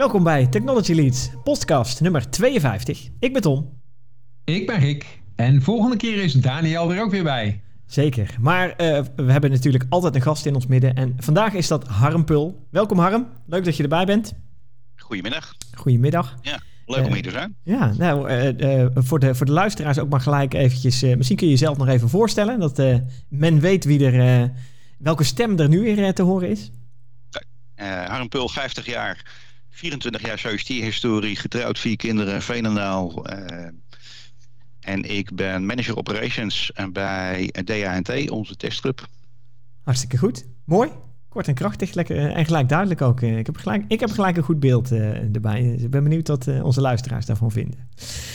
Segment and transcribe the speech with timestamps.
[0.00, 3.08] Welkom bij Technology Leads, podcast nummer 52.
[3.18, 3.80] Ik ben Tom.
[4.44, 5.20] Ik ben Rick.
[5.36, 7.62] En volgende keer is Daniel er ook weer bij.
[7.86, 8.36] Zeker.
[8.38, 10.94] Maar eh, we hebben natuurlijk altijd een gast in ons midden.
[10.94, 12.66] En vandaag is dat Harm Pul.
[12.70, 13.28] Welkom Harm.
[13.46, 14.34] Leuk dat je erbij bent.
[14.96, 15.54] Goedemiddag.
[15.74, 16.36] Goedemiddag.
[16.42, 17.56] Ja, leuk om hier te zijn.
[17.62, 21.02] Ja, nou, uh, uh, voor, de, voor de luisteraars ook maar gelijk eventjes...
[21.02, 22.60] misschien kun je jezelf nog even voorstellen.
[22.60, 22.82] Dat
[23.28, 24.50] men weet wie er,
[24.98, 26.70] welke stem er nu weer te horen is.
[28.06, 33.30] Harm Pul, 50 jaar 24 jaar sociëteit-historie, getrouwd, vier kinderen, Veenendaal.
[33.32, 33.68] Uh,
[34.80, 39.06] en ik ben manager operations bij DANT, onze testclub.
[39.82, 40.44] Hartstikke goed.
[40.64, 40.90] Mooi.
[41.30, 43.20] Kort en krachtig, lekker, eh, en gelijk duidelijk ook.
[43.20, 45.62] Eh, ik heb gelijk, ik heb gelijk een goed beeld uh, erbij.
[45.62, 47.88] Dus ik ben benieuwd wat uh, onze luisteraars daarvan vinden.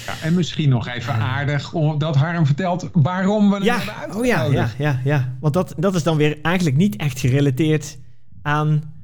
[0.06, 3.78] Ja, en misschien nog even aardig dat Harm vertelt waarom we ja.
[3.78, 4.20] hebben uitgenodigd.
[4.20, 5.36] Oh ja, ja, ja, ja.
[5.40, 7.98] Want dat, dat is dan weer eigenlijk niet echt gerelateerd
[8.42, 8.95] aan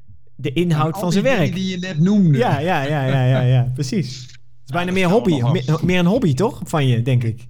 [0.41, 1.53] de inhoud van zijn werk.
[1.53, 2.38] die je net noemde.
[2.38, 4.22] Ja, ja, ja, ja, ja, ja precies.
[4.22, 4.30] Het
[4.66, 7.50] is bijna meer hobby, meer, meer, een hobby toch van je, denk ik.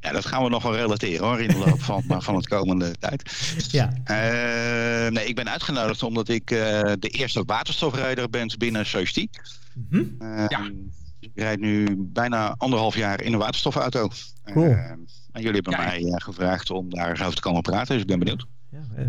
[0.00, 2.98] Ja, dat gaan we nog wel relateren hoor, in de loop van, van het komende
[2.98, 3.30] tijd.
[3.70, 3.92] Ja.
[4.06, 6.58] Uh, nee, ik ben uitgenodigd omdat ik uh,
[6.98, 9.28] de eerste waterstofrijder ben binnen Society.
[9.74, 10.16] Mm -hmm.
[10.22, 10.70] uh, ja.
[11.20, 14.08] Ik rijd nu bijna anderhalf jaar in een waterstofauto.
[14.44, 14.64] Cool.
[15.32, 18.46] en jullie hebben mij gevraagd om daarover te komen praten, dus ik ben benieuwd.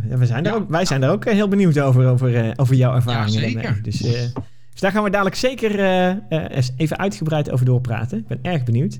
[0.10, 2.96] Ja, we zijn daar ook, wij zijn daar ook heel benieuwd over, over, over jouw
[2.96, 3.42] ervaringen.
[3.42, 3.84] Ja, zeker.
[3.84, 5.72] Dus, dus daar gaan we dadelijk zeker
[6.78, 8.18] even uitgebreid over doorpraten.
[8.18, 9.00] Ik ben erg benieuwd.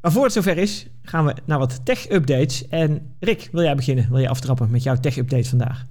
[0.00, 2.68] Maar voor het zover is, gaan we naar wat tech-updates.
[2.68, 4.08] En Rick, wil jij beginnen?
[4.10, 5.86] Wil je aftrappen met jouw tech-update vandaag?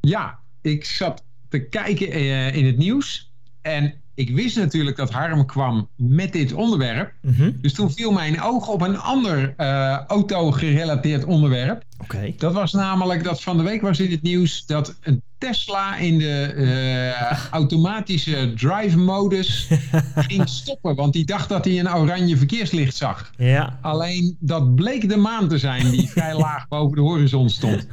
[0.00, 3.32] Ja, ik zat te kijken uh, in het nieuws.
[3.62, 7.12] En ik wist natuurlijk dat Harm kwam met dit onderwerp.
[7.22, 7.58] Mm -hmm.
[7.60, 11.84] Dus toen viel mijn oog op een ander uh, auto-gerelateerd onderwerp.
[12.02, 12.34] Okay.
[12.38, 16.18] Dat was namelijk dat van de week was in het nieuws dat een Tesla in
[16.18, 19.68] de uh, automatische drive-modus
[20.28, 20.94] ging stoppen.
[20.94, 23.30] Want die dacht dat hij een oranje verkeerslicht zag.
[23.36, 23.78] Ja.
[23.80, 27.86] Alleen dat bleek de maan te zijn die vrij laag boven de horizon stond.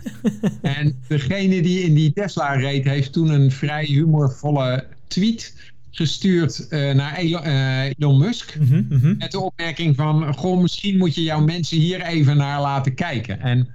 [0.61, 5.53] En degene die in die Tesla reed heeft toen een vrij humorvolle tweet
[5.91, 8.57] gestuurd uh, naar Elon, uh, Elon Musk.
[8.59, 9.17] Mm -hmm, mm -hmm.
[9.17, 13.39] Met de opmerking van, goh, misschien moet je jouw mensen hier even naar laten kijken.
[13.39, 13.67] En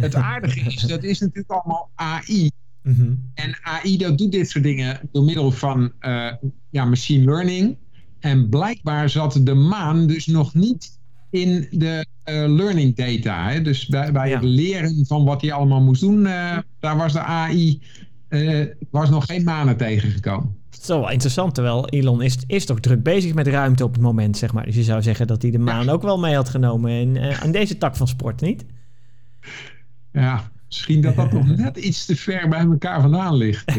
[0.00, 2.50] het aardige is, dat is natuurlijk allemaal AI.
[2.82, 3.30] Mm -hmm.
[3.34, 6.32] En AI dat doet dit soort dingen door middel van uh,
[6.70, 7.76] ja, machine learning.
[8.20, 10.98] En blijkbaar zat de maan dus nog niet
[11.30, 13.50] in de learning data.
[13.50, 13.62] Hè?
[13.62, 14.34] Dus bij, bij Ja.
[14.34, 16.22] het leren van wat hij allemaal moest doen,
[16.80, 17.80] daar was de AI
[18.90, 20.57] was nog geen manen tegengekomen.
[20.78, 24.02] Het is wel interessant, terwijl Elon is, is toch druk bezig met ruimte op het
[24.02, 24.64] moment, zeg maar.
[24.64, 27.42] Dus je zou zeggen dat hij de maan ook wel mee had genomen in, uh,
[27.42, 28.64] aan deze tak van sport, niet?
[30.12, 33.74] Ja, misschien dat dat nog net iets te ver bij elkaar vandaan ligt.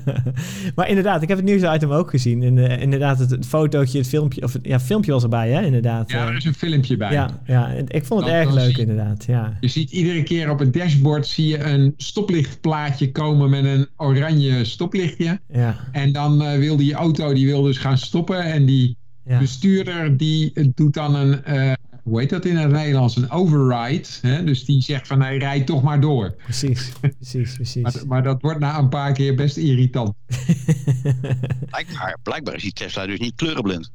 [0.76, 2.42] maar inderdaad, ik heb het nieuwsitem ook gezien.
[2.42, 5.62] En, uh, inderdaad, het, het, fotootje, het filmpje, of het ja, filmpje was erbij, hè,
[5.62, 6.10] inderdaad.
[6.10, 7.12] Ja, er is een filmpje bij.
[7.12, 9.24] Ja, ja ik vond het erg leuk, inderdaad.
[9.24, 9.56] Ja.
[9.60, 14.64] Je ziet iedere keer op het dashboard zie je een stoplichtplaatje komen met een oranje
[14.64, 15.40] stoplichtje.
[15.52, 18.44] Ja, En dan eh, wil die auto die wil dus gaan stoppen.
[18.44, 19.38] En die ja.
[19.38, 21.72] bestuurder die eh, doet dan een, eh,
[22.02, 24.08] hoe heet dat in het Nederlands, een override.
[24.20, 24.44] Hè?
[24.44, 26.34] Dus die zegt van hij rijdt toch maar door.
[26.44, 27.82] precies, precies, precies.
[27.82, 30.12] Maar, maar dat wordt na een paar keer best irritant.
[31.70, 33.90] Blijkbaar, blijkbaar is die Tesla dus niet kleurenblind.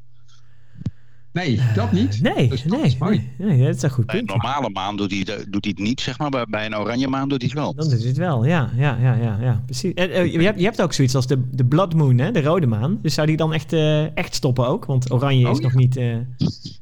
[1.37, 2.21] Nee, dat niet.
[2.21, 3.29] nee, Dus dat nee, is mooi.
[3.37, 4.41] nee, nee, dat is een goed Bij een punt.
[4.43, 6.29] normale maan doet hij, doet hij het niet, zeg maar.
[6.29, 7.73] Bij, bij een oranje maan doet hij het wel.
[7.73, 9.93] Dan doet het wel, ja, ja, ja, ja, ja precies.
[9.93, 12.41] En, eh, je, hebt, je hebt ook zoiets als de, de Blood Moon, hè, de
[12.41, 12.99] rode maan.
[13.01, 14.85] Dus zou die dan echt, eh, echt stoppen ook?
[14.85, 15.61] Want oranje is Oh, ja.
[15.61, 16.15] nog niet, eh,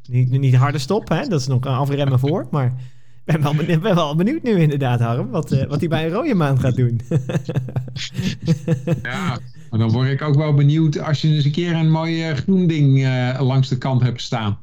[0.10, 1.28] niet, niet harde stop, hè?
[1.28, 2.48] dat is nog een afremmen voor.
[2.52, 2.74] Maar
[3.26, 6.12] ben wel, benieuwd, ben wel benieuwd nu inderdaad, Harm, wat, eh, wat hij bij een
[6.12, 7.02] rode maan gaat doen.
[9.04, 12.24] Ja, maar dan word ik ook wel benieuwd als je eens een keer een mooi
[12.24, 14.58] eh, groen ding eh, langs de kant hebt staan.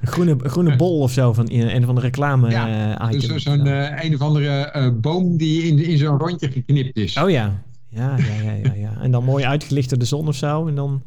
[0.00, 3.66] Een groene, groene bol of zo van een, van de reclame Ja, Dus zo'n
[4.04, 7.16] een of andere boom die in, in zo'n rondje geknipt is.
[7.16, 7.62] Oh ja.
[7.88, 8.92] Ja, ja, ja, ja, ja.
[9.00, 10.66] En dan mooi uitgelicht door de zon of zo.
[10.66, 11.02] En dan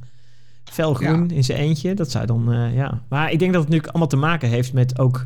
[0.64, 1.94] felgroen in zijn eentje.
[1.94, 3.02] Dat zou dan, ja.
[3.10, 5.26] Maar ik denk dat het nu allemaal te maken heeft met ook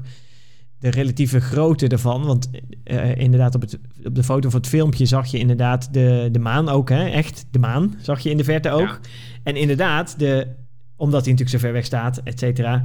[0.80, 2.26] de relatieve grootte ervan.
[2.26, 2.50] Want
[2.84, 6.40] eh, inderdaad, op, het, op de foto van het filmpje zag je inderdaad de, de
[6.40, 7.06] maan ook, hè?
[7.10, 8.82] Echt, de maan zag je in de verte ook.
[8.82, 9.00] Ja.
[9.44, 10.48] En inderdaad, de,
[10.96, 12.84] omdat hij natuurlijk zo ver weg staat, et cetera.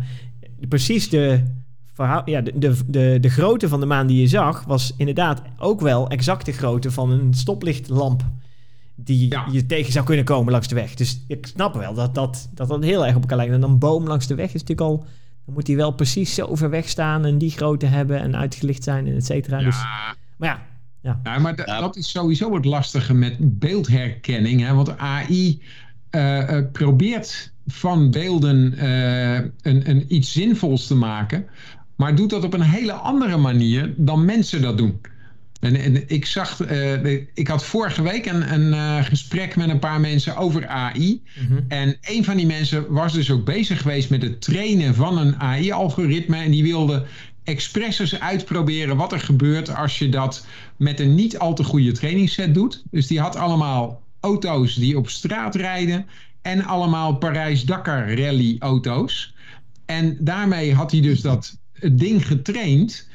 [0.69, 1.41] Precies de,
[2.25, 5.81] ja, de, de, de, de grootte van de maan die je zag, was inderdaad ook
[5.81, 8.25] wel exact de grootte van een stoplichtlamp.
[8.95, 9.47] Die Ja.
[9.53, 10.95] je tegen zou kunnen komen langs de weg.
[10.95, 13.53] Dus ik snap wel dat dat, dat, dat heel erg op elkaar lijkt.
[13.53, 15.05] En dan boom langs de weg is natuurlijk al.
[15.51, 18.85] Dan moet die wel precies zo ver weg staan en die grootte hebben en uitgelicht
[18.85, 19.59] zijn en et cetera.
[19.59, 19.77] Dus,
[20.37, 20.63] maar ja,
[21.01, 21.21] ja.
[21.23, 21.81] ja, maar Ja.
[21.81, 24.61] dat is sowieso het lastige met beeldherkenning.
[24.61, 24.75] Hè?
[24.75, 25.63] Want AI
[26.11, 28.85] uh, probeert van beelden
[29.63, 31.47] een, een iets zinvols te maken,
[31.97, 35.01] maar doet dat op een hele andere manier dan mensen dat doen.
[35.61, 36.61] En, en ik zag,
[37.35, 41.23] ik had vorige week een, een gesprek met een paar mensen over AI.
[41.49, 41.61] Mhm.
[41.69, 45.37] En een van die mensen was dus ook bezig geweest met het trainen van een
[45.37, 46.37] AI-algoritme.
[46.37, 47.07] En die wilde
[47.45, 50.47] expres uitproberen wat er gebeurt als je dat
[50.77, 52.83] met een niet al te goede trainingsset doet.
[52.91, 56.07] Dus die had allemaal auto's die op straat rijden
[56.43, 59.35] en allemaal Parijs-Dakar rally auto's.
[59.87, 61.59] En daarmee had hij dus dat
[61.93, 63.09] ding getraind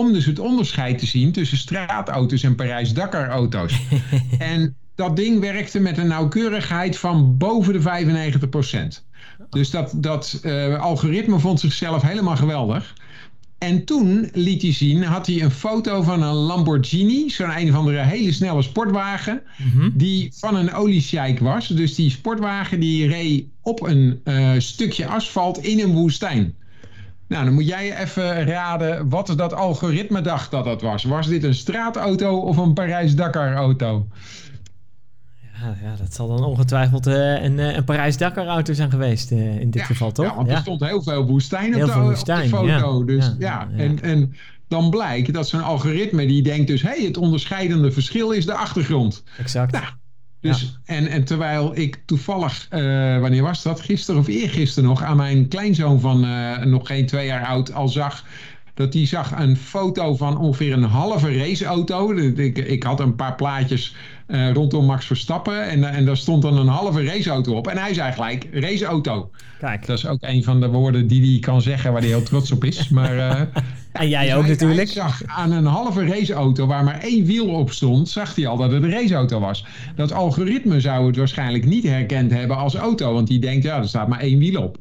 [0.00, 3.80] om dus het onderscheid te zien tussen straatauto's en Parijs-Dakar auto's.
[4.38, 9.04] en dat ding werkte met een nauwkeurigheid van boven de 95%.
[9.50, 12.94] Dus dat, dat uh, algoritme vond zichzelf helemaal geweldig.
[13.58, 17.76] En toen liet hij zien, had hij een foto van een Lamborghini, zo'n een of
[17.76, 19.90] andere hele snelle sportwagen, mhm.
[19.92, 21.68] die van een oliesjeik was.
[21.68, 26.54] Dus die sportwagen die reed op een uh, stukje asfalt in een woestijn.
[27.30, 31.04] Nou, dan moet jij even raden wat dat algoritme dacht dat dat was.
[31.04, 34.06] Was dit een straatauto of een Parijs-Dakar auto?
[35.82, 39.82] ja, dat zal dan ongetwijfeld uh, een, uh, een Parijs-Dakar-auto zijn geweest uh, in dit
[39.82, 40.26] geval, toch?
[40.26, 43.04] Ja, want er stond heel veel woestijn, op, de, woestijn, op de foto.
[43.04, 44.34] Dus ja, En, en
[44.68, 46.82] dan blijkt dat zo'n algoritme die denkt dus...
[46.82, 49.22] hé, hey, het onderscheidende verschil is de achtergrond.
[49.38, 49.72] Exact.
[49.72, 49.84] Nou,
[50.40, 52.66] dus, en, en terwijl ik toevallig,
[53.20, 53.80] wanneer was dat?
[53.80, 55.02] Gisteren of eergisteren nog...
[55.02, 56.20] aan mijn kleinzoon van
[56.70, 58.24] nog geen twee jaar oud al zag
[58.80, 62.12] dat hij zag een foto van ongeveer een halve raceauto.
[62.12, 63.94] Ik, ik had een paar plaatjes
[64.26, 67.68] uh, rondom Max Verstappen en, en daar stond dan een halve raceauto op.
[67.68, 69.30] En hij zei gelijk, raceauto.
[69.58, 69.86] Kijk.
[69.86, 72.52] Dat is ook een van de woorden die hij kan zeggen waar hij heel trots
[72.52, 72.88] op is.
[72.88, 73.48] Maar,
[73.92, 74.88] en jij dus ook natuurlijk.
[74.88, 78.72] Zag aan een halve raceauto waar maar één wiel op stond, zag hij al dat
[78.72, 79.64] het een raceauto was.
[79.96, 83.88] Dat algoritme zou het waarschijnlijk niet herkend hebben als auto, want die denkt, ja, er
[83.88, 84.78] staat maar één wiel op.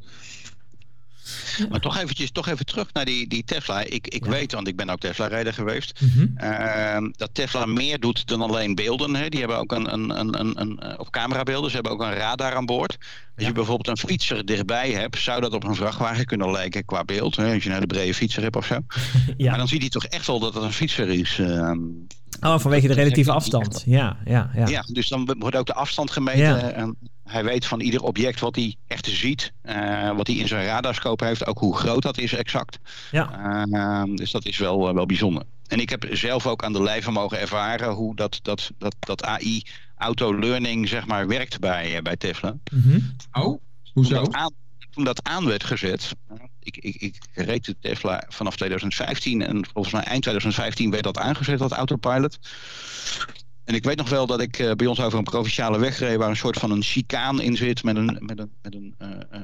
[1.70, 3.80] Maar toch, eventjes, toch even terug naar die, die Tesla.
[3.82, 6.38] Ik, ik weet, want ik ben ook Tesla-rijder geweest, mhm.
[6.38, 9.16] ehm, dat Tesla meer doet dan alleen beelden.
[9.16, 9.30] Hè.
[9.30, 12.14] Die hebben ook een, een, een, een, een, eh, of camerabeelden, ze hebben ook een
[12.14, 12.98] radar aan boord.
[13.36, 17.04] Als je bijvoorbeeld een fietser dichtbij hebt, zou dat op een vrachtwagen kunnen lijken qua
[17.04, 17.36] beeld.
[17.36, 18.74] Hè, als je nou de brede fietser hebt of zo.
[19.38, 19.50] ja.
[19.50, 21.38] Maar dan ziet hij toch echt wel dat het een fietser is.
[21.38, 21.72] Uh,
[22.42, 23.84] oh, vanwege de relatieve afstand.
[23.86, 24.68] Ja, ja, ja.
[24.68, 26.76] ja, dus dan wordt ook de afstand gemeten.
[26.76, 26.98] En
[27.30, 29.52] hij weet van ieder object wat hij echt ziet.
[29.64, 31.46] Uh, wat hij in zijn radarscope heeft.
[31.46, 32.80] Ook hoe groot dat is exact.
[33.12, 33.66] Ja.
[33.68, 35.44] Uh, dus dat is wel, uh, wel bijzonder.
[35.68, 39.24] En ik heb zelf ook aan de lijve mogen ervaren hoe dat, dat, dat, dat
[39.24, 39.64] AI
[39.98, 42.56] auto-learning zeg maar werkt bij, bij Tesla.
[42.72, 43.16] Mm -hmm.
[43.32, 43.62] Oh,
[43.94, 44.16] hoezo?
[44.16, 44.54] Toen dat, aan,
[44.90, 46.16] toen dat aan werd gezet.
[46.60, 51.18] Ik, ik, ik reed de Tesla vanaf 2015 en volgens mij eind 2015 werd dat
[51.18, 52.40] aangezet, dat autopilot.
[53.70, 56.18] En ik weet nog wel dat ik uh, bij ons over een provinciale weg reed
[56.18, 59.10] waar een soort van een chicaan in zit met een, met een, met een, uh,
[59.10, 59.42] uh,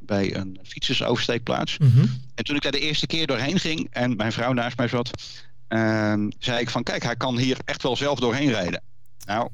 [0.00, 1.78] bij een fietsersoversteekplaats.
[1.78, 2.22] Mm -hmm.
[2.34, 5.10] En toen ik daar de eerste keer doorheen ging en mijn vrouw naast mij zat,
[5.68, 8.82] ehm, zei ik van kijk, hij kan hier echt wel zelf doorheen rijden.
[9.24, 9.48] Nou,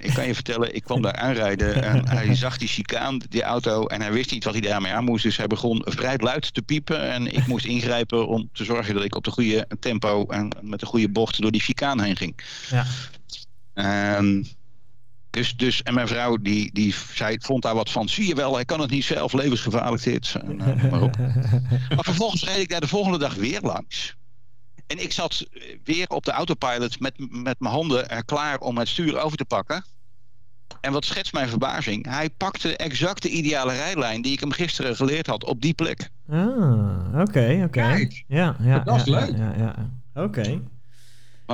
[0.00, 3.86] ik kan je vertellen, ik kwam daar aanrijden en hij zag die chicaan, die auto,
[3.86, 5.22] en hij wist niet wat hij daarmee aan moest.
[5.22, 9.04] Dus hij begon vrij luid te piepen en ik moest ingrijpen om te zorgen dat
[9.04, 12.34] ik op de goede tempo en met de goede bocht door die chicaan heen ging.
[12.70, 12.86] Ja.
[13.74, 14.44] Um,
[15.30, 18.08] dus, dus, en mijn vrouw die, die zei, vond daar wat van.
[18.08, 20.34] Zie je wel, hij kan het niet zelf, levensgevaarlijk dit.
[20.42, 21.16] En, uh, maar, op.
[21.96, 24.16] maar vervolgens reed ik daar de volgende dag weer langs.
[24.86, 25.46] En ik zat
[25.84, 29.44] weer op de autopilot met, met mijn handen er klaar om het stuur over te
[29.44, 29.84] pakken.
[30.80, 32.06] En wat schetst mijn verbazing?
[32.06, 36.10] Hij pakte exact de ideale rijlijn die ik hem gisteren geleerd had op die plek.
[36.28, 38.08] Ah, oké, oké.
[38.26, 39.36] Ja, ja, dat is ja, leuk.
[39.36, 40.60] Ja, ja, Oké.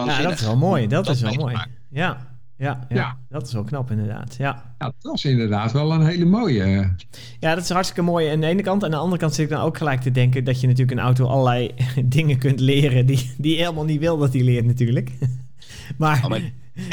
[0.05, 0.87] Ja, dat is wel mooi.
[0.87, 1.57] Dat, dat is wel mooi.
[1.91, 4.35] Ja, ja, ja, dat is wel knap inderdaad.
[4.39, 4.75] Ja.
[4.79, 6.95] ja, dat is inderdaad wel een hele mooie.
[7.41, 8.83] Ja, dat is hartstikke mooi aan de ene kant.
[8.83, 10.99] En aan de andere kant zit ik dan ook gelijk te denken dat je natuurlijk
[10.99, 11.75] een auto allerlei
[12.05, 15.11] dingen kunt leren die, die helemaal niet wil dat hij leert natuurlijk.
[15.99, 16.31] maar, oh,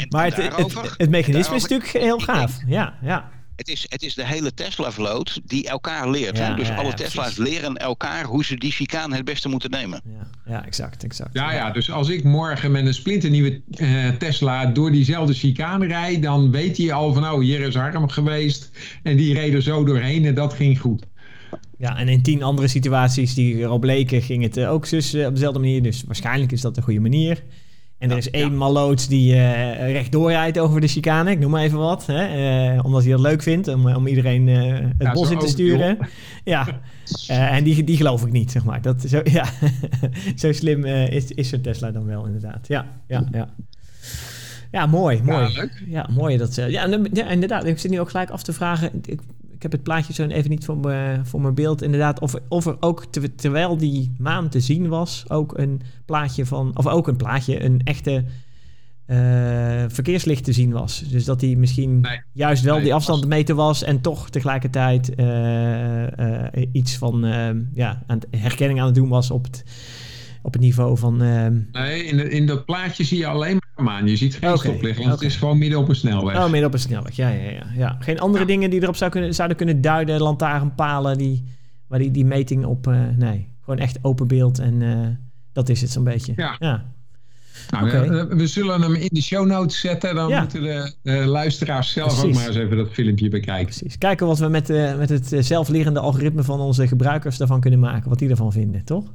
[0.08, 2.58] maar, het, het, het, mechanisme is natuurlijk heel gaaf.
[2.66, 6.38] Ja, ja het is, het is de hele Tesla-vloot die elkaar leert.
[6.38, 6.54] hè?
[6.54, 10.00] Dus alle Tesla's leren elkaar hoe ze die chicaan het beste moeten nemen.
[10.04, 11.30] Ja, ja exact, exact.
[11.32, 16.22] Ja, ja, dus als ik morgen met een splinternieuwe uh, Tesla door diezelfde chicane rijd,
[16.22, 18.70] dan weet hij al van, oh, hier is Harm geweest
[19.02, 21.06] en die reed er zo doorheen en dat ging goed.
[21.78, 25.26] Ja, en in tien andere situaties die erop bleken, ging het eh, ook zus uh,
[25.26, 25.82] op dezelfde manier.
[25.82, 27.42] Dus waarschijnlijk is dat de goede manier.
[27.98, 28.56] En er is één ja.
[28.56, 31.30] maloots die uh, rechtdoor rijdt over de chicane.
[31.30, 32.06] Ik noem maar even wat.
[32.06, 32.74] Hè?
[32.74, 35.48] Uh, omdat hij dat leuk vindt om, om iedereen uh, het ja, bos in te
[35.48, 35.98] sturen.
[36.44, 36.80] Ja,
[37.26, 38.82] en die, die geloof ik niet, zeg maar.
[38.82, 39.44] Dat, zo, ja.
[40.36, 42.68] zo slim is, is zo'n Tesla dan wel, inderdaad.
[42.68, 43.48] Ja, ja, ja.
[44.70, 45.70] Ja, mooi, mooi.
[45.86, 46.62] Ja, mooi dat ze.
[46.62, 46.84] Ja,
[47.28, 47.64] inderdaad.
[47.64, 48.90] Ik zit nu ook gelijk af te vragen.
[49.02, 49.20] Ik
[49.64, 51.82] heb het plaatje zo even niet voor, me, voor mijn beeld.
[51.82, 55.80] Inderdaad, of, er- of er ook ter- terwijl die maan te zien was, ook een
[56.04, 58.24] plaatje van, of ook een plaatje, een echte
[59.06, 59.16] eh,
[59.88, 60.98] verkeerslicht te zien was.
[61.00, 62.20] Dus dat hij misschien Nee.
[62.32, 67.24] juist wel Nee, die afstand te meten was en toch tegelijkertijd eh, eh, iets van
[67.74, 69.64] ja, aan herkenning aan het doen was op het,
[70.46, 71.22] op het niveau van.
[71.22, 74.06] eh, Nee, in, in dat plaatje zie je alleen maar maan.
[74.08, 75.22] Je ziet geen Oké, stoplicht, want oké.
[75.24, 76.36] het is gewoon midden op een snelweg.
[76.36, 77.16] Oh, midden op een snelweg.
[77.16, 77.66] Ja, ja, ja.
[77.76, 77.96] ja.
[78.00, 78.48] Geen andere Ja.
[78.50, 80.20] dingen die erop zou kunnen, zouden kunnen duiden.
[80.20, 81.44] Lantaarnpalen die,
[81.86, 82.86] waar die, die meting op...
[82.86, 84.58] eh, nee, gewoon echt open beeld.
[84.58, 84.98] En eh,
[85.52, 86.32] dat is het zo'n beetje.
[86.36, 86.56] Ja.
[86.58, 86.92] ja.
[87.70, 87.90] Nou,
[88.36, 90.14] we zullen hem in de show notes zetten.
[90.14, 90.40] Dan Ja.
[90.40, 90.62] moeten
[91.02, 93.64] de luisteraars zelf ook maar eens even dat filmpje bekijken.
[93.64, 93.98] Precies.
[93.98, 98.08] Kijken wat we met, eh, met het zelflerende algoritme van onze gebruikers daarvan kunnen maken.
[98.08, 99.12] Wat die ervan vinden, toch?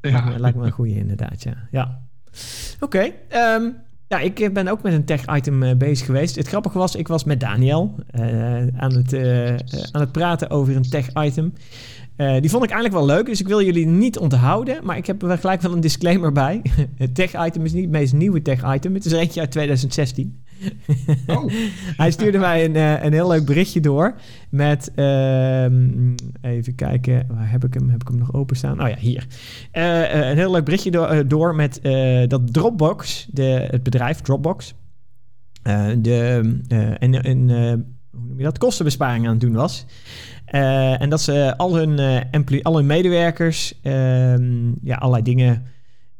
[0.00, 1.54] Me, lijkt me een goede inderdaad, ja.
[1.70, 2.00] ja.
[2.80, 3.10] Oké.
[3.28, 3.62] ehm,
[4.08, 6.36] ja, ik ben ook met een tech-item eh, bezig geweest.
[6.36, 9.58] Het grappige was, ik was met Daniel eh, aan, het, eh, eh,
[9.90, 11.52] aan het praten over een tech-item.
[12.18, 14.84] Eh, die vond ik eigenlijk wel leuk, dus ik wil jullie niet onthouden.
[14.84, 16.62] Maar ik heb er gelijk wel een disclaimer bij.
[16.96, 18.94] Het tech-item is niet het meest nieuwe tech-item.
[18.94, 20.42] Het is er eentje uit 2016.
[21.26, 21.52] Oh,
[22.02, 24.14] Hij stuurde mij een, eh, een heel leuk berichtje door.
[24.50, 27.88] Met, ehm, even kijken, waar heb ik hem?
[27.88, 28.82] Heb ik hem nog openstaan?
[28.82, 29.26] Oh ja, hier.
[29.70, 31.80] Eh, eh, een heel leuk berichtje door, eh, door met
[32.30, 34.74] dat Dropbox, de, het bedrijf Dropbox,
[35.98, 36.58] de,
[36.98, 37.50] en, en
[38.10, 38.58] hoe noem je dat?
[38.58, 39.86] Kostenbesparing aan het doen was.
[40.44, 41.98] En dat ze al hun,
[42.62, 45.62] al hun medewerkers, ehm, ja, allerlei dingen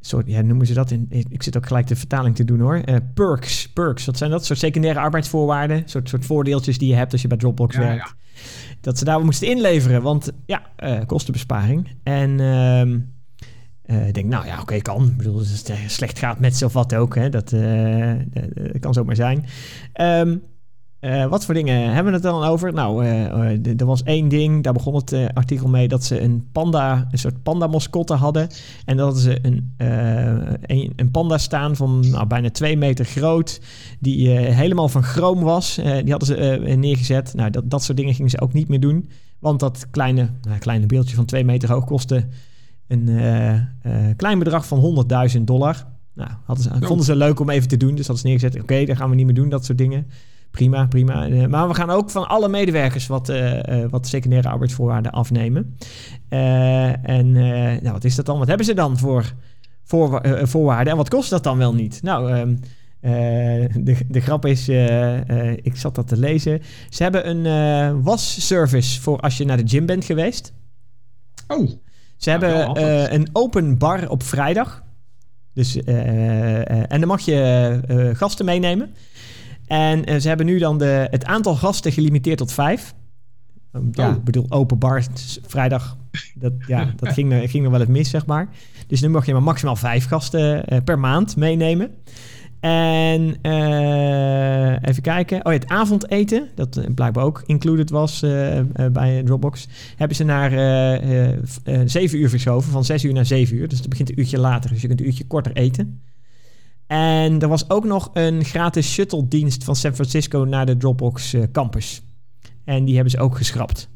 [0.00, 0.90] soort, ja, noemen ze dat?
[0.90, 2.76] In, ik zit ook gelijk de vertaling te doen hoor.
[2.76, 4.45] Eh, perks, perks, wat zijn dat?
[4.45, 8.14] soort secundaire arbeidsvoorwaarden, soort, soort voordeeltjes die je hebt als je bij Dropbox Ja, werkt.
[8.81, 11.88] Dat ze daar moesten inleveren, want ja, eh, kostenbesparing.
[12.02, 12.99] En ehm,
[13.83, 15.07] eh, ik denk, nou ja, oké, kan.
[15.07, 18.14] Ik bedoel, als het slecht gaat met of wat ook, hè, dat eh,
[18.81, 19.47] kan zomaar zijn.
[19.93, 20.37] Ehm,
[21.00, 22.73] eh, wat voor dingen hebben we het dan over?
[22.73, 23.05] Nou,
[23.61, 27.19] d- er was één ding, daar begon het artikel mee, dat ze een panda, een
[27.19, 28.49] soort panda-mascotte hadden.
[28.85, 33.61] En dat ze een, een, een panda staan van nou, bijna twee meter groot,
[34.00, 35.75] die helemaal van chroom was.
[35.75, 37.35] Die hadden ze neergezet.
[37.35, 39.09] Nou, dat, dat soort dingen gingen ze ook niet meer doen.
[39.38, 42.26] Want dat kleine, nou, kleine beeldje van twee meter hoog kostte
[42.88, 45.87] een klein bedrag van 100.000 dollar.
[46.14, 47.95] Nou, hadden ze, vonden ze leuk om even te doen.
[47.95, 50.07] Dus hadden ze neergezet, oké, dat gaan we niet meer doen, dat soort dingen.
[50.59, 51.29] Prima, prima.
[51.29, 55.77] Eh, maar we gaan ook van alle medewerkers wat, eh, eh, wat secundaire arbeidsvoorwaarden afnemen.
[56.29, 58.38] Eh, en eh, nou, wat is dat dan?
[58.38, 59.33] Wat hebben ze dan voor,
[59.85, 60.91] voor voorwaarden?
[60.93, 62.03] En wat kost dat dan wel niet?
[62.03, 62.55] Nou, ehm,
[63.00, 64.69] eh, de, de grap is,
[65.62, 66.62] ik zat dat te lezen.
[66.88, 70.53] Ze hebben een eh, wasservice voor als je naar de gym bent geweest.
[71.49, 71.71] oh.
[72.17, 74.87] Ze hebben eh, een open bar op vrijdag.
[75.59, 77.35] Dus, eh, eh, en dan mag je
[77.88, 78.95] eh, gasten meenemen.
[79.68, 82.94] En eh, ze hebben nu dan de, het aantal gasten gelimiteerd tot vijf.
[83.72, 84.16] Um, Ja, Oh.
[84.16, 85.02] ik bedoel, open bar
[85.46, 85.96] vrijdag.
[86.34, 88.48] Dat, ja, dat ging, er- ging nog wel eens mis, zeg maar.
[88.87, 91.90] Dus nu mag je maar maximaal vijf gasten eh, per maand meenemen.
[92.60, 95.37] En eh, even kijken.
[95.46, 98.20] Oh ja, het avondeten, dat blijkbaar ook included was
[98.92, 100.50] bij Dropbox, hebben ze naar
[101.88, 102.72] zeven uur verschoven.
[102.72, 103.68] Van zes uur naar zeven uur.
[103.68, 104.70] Dus dat begint een uurtje later.
[104.70, 106.00] Dus je kunt een uurtje korter eten.
[106.88, 111.33] En er was ook nog een gratis shuttle dienst van San Francisco naar de Dropbox
[111.33, 112.02] eh, campus.
[112.64, 113.88] En die hebben ze ook geschrapt.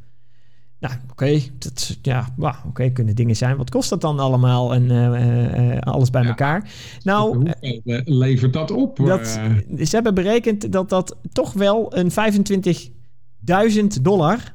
[0.83, 2.35] Nou, oké, dat ja,
[2.69, 3.57] oké, kunnen dingen zijn.
[3.57, 6.29] Wat kost dat dan allemaal en eh, eh, alles bij Ja.
[6.29, 6.71] elkaar?
[7.03, 8.97] Nou, eh, levert dat op?
[8.97, 14.55] dat, ze hebben berekend dat dat toch wel een 25.000 dollar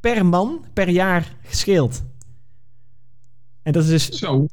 [0.00, 2.02] per man per jaar scheelt.
[3.62, 4.46] En dat is dus zo,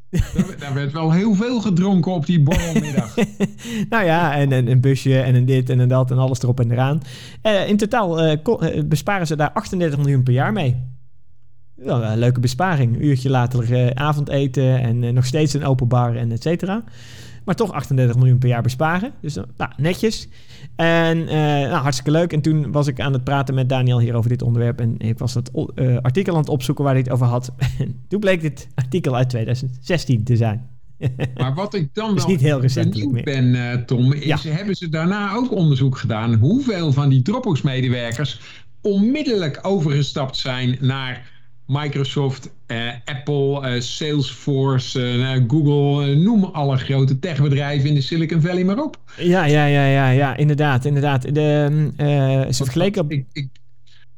[0.59, 3.15] daar, werd wel heel veel gedronken op die borrelmiddag.
[3.89, 6.59] nou ja, en, en een busje en een dit en een dat en alles erop
[6.59, 7.01] en eraan.
[7.41, 10.75] Eh, in totaal eh, eh, besparen ze daar 38 miljoen per jaar mee.
[11.75, 12.95] Wel een leuke besparing.
[12.95, 16.83] Een uurtje later avondeten en nog steeds een open bar en et cetera.
[17.48, 19.12] Maar toch 38 miljoen per jaar besparen.
[19.22, 20.27] Dus eh, nou, netjes.
[20.75, 22.34] En eh, nou, hartstikke leuk.
[22.34, 24.80] En toen was ik aan het praten met Daniel hier over dit onderwerp.
[24.80, 27.51] En ik was dat eh, artikel aan het opzoeken waar hij het over had.
[27.80, 30.68] En toen bleek dit artikel uit 2016 te zijn.
[31.38, 35.34] Maar wat ik dan Is wel niet heel recentelijk ben, Tom, is hebben ze daarna
[35.34, 38.39] ook onderzoek gedaan hoeveel van die Dropbox-medewerkers
[38.82, 41.37] onmiddellijk overgestapt zijn naar
[41.67, 48.41] Microsoft, eh, Apple, eh, Salesforce, eh, naar Google, noem alle grote techbedrijven in de Silicon
[48.41, 48.97] Valley maar op.
[49.17, 51.33] Ja, ja, ja, ja, ja, inderdaad, inderdaad.
[51.33, 53.12] De, eh, ze vergeleken op...
[53.12, 53.47] Ik, ik,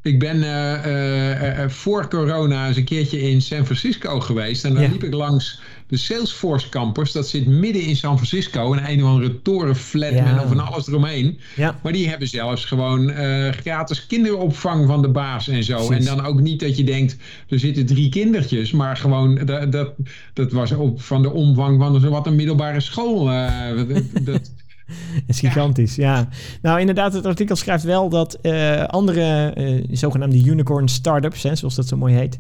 [0.02, 4.66] Ik ben uh, uh, voor corona eens een keertje in San Francisco geweest.
[4.66, 7.12] En dan liep ik langs de Salesforce campus.
[7.12, 8.74] Dat zit midden in San Francisco.
[8.74, 10.34] Een een of andere torenflat ja.
[10.34, 11.40] met van alles eromheen.
[11.56, 11.80] Ja.
[11.84, 13.10] Maar die hebben zelfs gewoon
[13.52, 15.92] gratis kinderopvang van de baas en zo.
[15.92, 18.72] En dan ook niet dat je denkt, er zitten drie kindertjes.
[18.72, 19.94] Maar gewoon, dat, dat,
[20.34, 23.26] dat was op van de omvang van wat een middelbare school.
[24.24, 24.52] dat,
[25.28, 26.28] is gigantisch, ja.
[26.62, 31.76] Nou, inderdaad, het artikel schrijft wel dat uh, andere uh, zogenaamde unicorn startups, hè, zoals
[31.76, 32.40] dat zo mooi heet.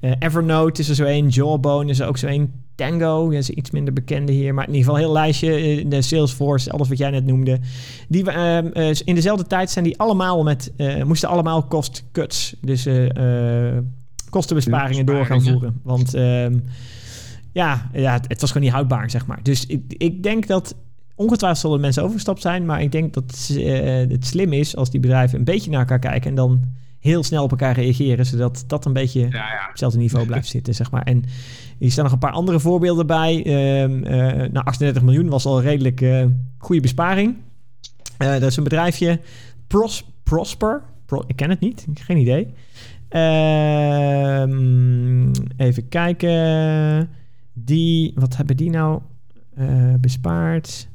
[0.00, 3.50] Uh, Evernote is er zo één, Jawbone is er ook zo één, Tango, dat is
[3.50, 5.84] iets minder bekende hier, maar in ieder geval een heel lijstje.
[5.88, 7.60] De Salesforce, alles wat jij net noemde.
[8.08, 8.32] Die,
[9.04, 10.72] in dezelfde tijd zijn die allemaal met,
[11.04, 12.86] moesten allemaal cost cuts, dus
[14.30, 15.80] kostenbesparingen door gaan voeren.
[15.82, 16.58] Want ehm,
[17.52, 19.42] ja, ja het, het was gewoon niet houdbaar, zeg maar.
[19.42, 20.74] Dus ik, ik denk dat
[21.18, 25.00] ongetwijfeld zullen mensen overgestapt zijn, maar ik denk dat uh, het slim is als die
[25.00, 26.60] bedrijven een beetje naar elkaar kijken en dan
[27.00, 29.62] heel snel op elkaar reageren, zodat dat een beetje ja, ja.
[29.62, 31.02] op hetzelfde niveau blijft zitten, zeg maar.
[31.02, 31.24] En
[31.78, 33.46] hier staan nog een paar andere voorbeelden bij.
[33.46, 33.52] Uh,
[34.50, 36.24] nou, 38 miljoen was al een redelijk uh,
[36.58, 37.36] goede besparing.
[38.16, 39.20] dat is een bedrijfje,
[39.66, 40.82] Pros Prosper.
[41.26, 42.54] ik ken het niet, geen idee.
[43.08, 44.50] Ehm,
[45.56, 47.10] even kijken.
[47.52, 49.00] Die, wat hebben die nou
[50.00, 50.88] bespaard?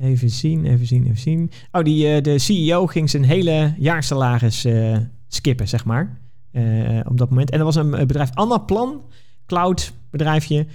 [0.00, 1.50] Even zien, even zien, even zien.
[1.72, 4.96] Oh, die, uh, de CEO ging zijn hele jaarsalaris uh,
[5.28, 6.18] skippen, zeg maar.
[6.52, 7.50] Uh, op dat moment.
[7.50, 9.02] En er was een bedrijf, Annaplan,
[9.46, 10.66] cloud bedrijfje,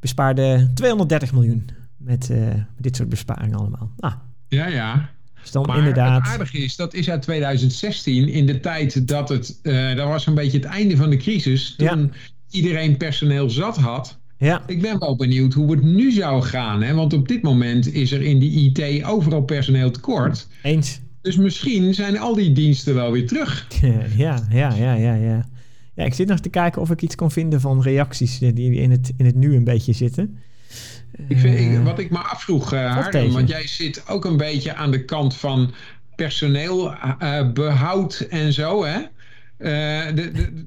[0.00, 2.30] bespaarde 230 miljoen met
[2.78, 3.92] dit soort besparingen allemaal.
[3.98, 4.14] Ah.
[4.48, 5.10] Ja, ja.
[5.40, 6.22] Dus dan maar inderdaad...
[6.22, 9.58] het aardige is, dat is uit 2016, in de tijd dat het,
[9.96, 12.12] dat was een beetje het einde van de crisis, toen
[12.50, 14.62] iedereen personeel zat had, ja.
[14.66, 16.82] Ik ben wel benieuwd hoe het nu zou gaan.
[16.82, 16.94] Hè?
[16.94, 20.48] Want op dit moment is er in de IT overal personeel tekort.
[20.62, 21.00] Eens.
[21.20, 23.66] Dus misschien zijn al die diensten wel weer terug.
[24.16, 25.44] Ja, ja, ja, ja, ja.
[25.94, 28.90] Ja, ik zit nog te kijken of ik iets kon vinden van reacties die in
[28.90, 30.38] het, in het nu een beetje zitten.
[31.28, 34.74] Ik vind, uh, wat ik me afvroeg, uh, Harden, want jij zit ook een beetje
[34.74, 35.72] aan de kant van
[36.14, 38.98] personeelbehoud uh, en zo, hè?
[39.62, 40.66] De, de,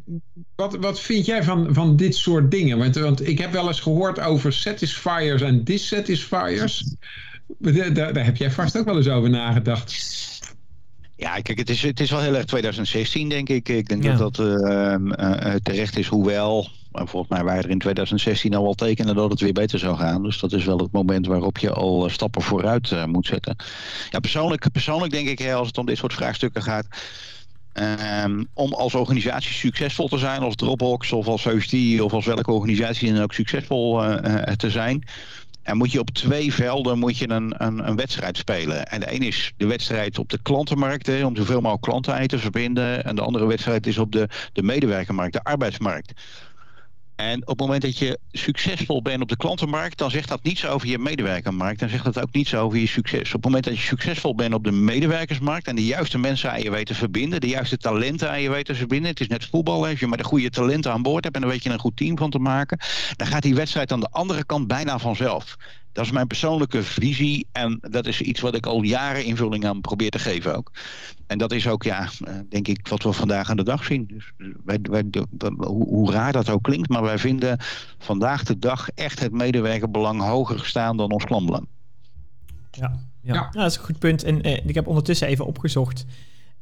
[0.55, 2.77] wat, wat vind jij van, van dit soort dingen?
[2.77, 6.95] Want, want ik heb wel eens gehoord over satisfiers en dissatisfiers.
[7.57, 10.23] Daar, daar heb jij vast ook wel eens over nagedacht.
[11.15, 13.69] Ja, kijk, het is, het is wel heel erg 2016, denk ik.
[13.69, 16.69] Ik denk dat dat uh, terecht is, hoewel...
[16.91, 20.23] Volgens mij waren er in 2016 al wel tekenen dat het weer beter zou gaan.
[20.23, 23.55] Dus dat is wel het moment waarop je al stappen vooruit moet zetten.
[24.09, 26.87] Ja, persoonlijk, persoonlijk denk ik, als het om dit soort vraagstukken gaat
[27.79, 32.51] Um, om als organisatie succesvol te zijn, als Dropbox of als HostD of als welke
[32.51, 35.03] organisatie dan ook succesvol uh, te zijn.
[35.63, 38.87] En moet je op twee velden moet je een, een, een, wedstrijd spelen.
[38.87, 42.39] En de een is de wedstrijd op de klantenmarkt, hè, om zoveel mogelijk klanten te
[42.39, 43.05] verbinden.
[43.05, 46.13] En de andere wedstrijd is op de, de medewerkermarkt, de arbeidsmarkt.
[47.15, 50.65] En op het moment dat je succesvol bent op de klantenmarkt, dan zegt dat niets
[50.65, 51.79] over je medewerkermarkt.
[51.79, 53.27] Dan zegt dat ook niets over je succes.
[53.27, 56.61] Op het moment dat je succesvol bent op de medewerkersmarkt en de juiste mensen aan
[56.61, 59.09] je weet te verbinden, de juiste talenten aan je weet te verbinden.
[59.09, 61.49] Het is net voetbal, als je maar de goede talenten aan boord hebt en dan
[61.49, 62.79] weet je een goed team van te maken.
[63.15, 65.55] Dan gaat die wedstrijd aan de andere kant bijna vanzelf.
[65.95, 69.81] Dat is mijn persoonlijke visie en dat is iets wat ik al jaren invulling aan
[69.81, 70.71] probeer te geven ook.
[71.27, 74.07] En dat is ook, ja, eh, denk ik, wat we vandaag aan de dag zien.
[74.07, 74.31] Dus
[74.65, 75.03] wij, wij,
[75.57, 77.59] hoe, hoe raar dat ook klinkt, maar wij vinden
[77.97, 81.67] vandaag de dag echt het medewerkerbelang hoger gestaan dan ons klantbelang.
[82.71, 83.33] Ja, ja.
[83.33, 83.49] ja.
[83.51, 84.23] dat is een goed punt.
[84.23, 86.05] En eh, ik heb ondertussen even opgezocht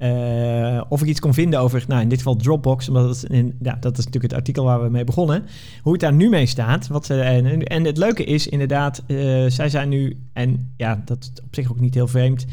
[0.03, 3.55] uh, of ik iets kon vinden over, nou in dit geval Dropbox, omdat het in,
[3.61, 5.43] ja, dat is natuurlijk het artikel waar we mee begonnen.
[5.81, 6.87] Hoe het daar nu mee staat.
[6.87, 11.43] Wat en, en het leuke is inderdaad, uh, zij zijn nu, en ja, dat is
[11.43, 12.45] op zich ook niet heel vreemd,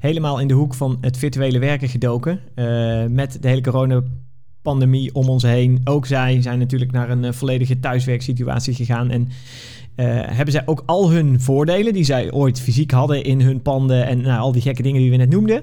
[0.00, 2.40] helemaal in de hoek van het virtuele werken gedoken.
[2.54, 5.80] Uh, met de hele coronapandemie om ons heen.
[5.84, 9.10] Ook zij zijn natuurlijk naar een volledige thuiswerksituatie gegaan.
[9.10, 9.28] En
[10.04, 14.20] hebben zij ook al hun voordelen die zij ooit fysiek hadden in hun panden en
[14.20, 15.62] nou, al die gekke dingen die we net noemden.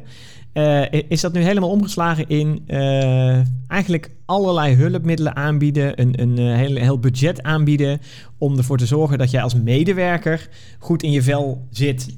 [0.58, 6.56] Uh, is dat nu helemaal omgeslagen in uh, eigenlijk allerlei hulpmiddelen aanbieden, een, een uh,
[6.56, 8.00] heel, heel budget aanbieden
[8.38, 12.18] om ervoor te zorgen dat jij als medewerker goed in je vel zit,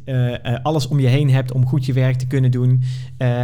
[0.64, 2.84] alles om je heen hebt om goed je werk te kunnen doen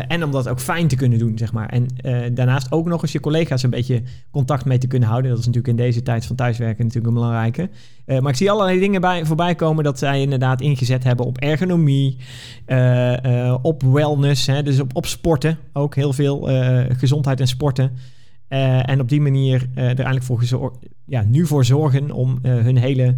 [0.08, 1.70] en om dat ook fijn te kunnen doen, zeg maar.
[1.70, 1.88] En
[2.34, 5.30] daarnaast ook nog eens je collega's een beetje contact mee te kunnen houden.
[5.30, 7.70] Dat is natuurlijk in deze tijd van thuiswerken natuurlijk een belangrijke.
[8.06, 12.18] Maar ik zie allerlei dingen bij, voorbij komen dat zij inderdaad ingezet hebben op ergonomie,
[13.62, 15.58] op wellness, hè, dus op, op sporten.
[15.74, 16.50] Ook heel veel
[16.98, 17.92] gezondheid en sporten.
[18.86, 20.74] En op die manier er eigenlijk voor
[21.06, 23.16] ja, nu voor zorgen om hun hele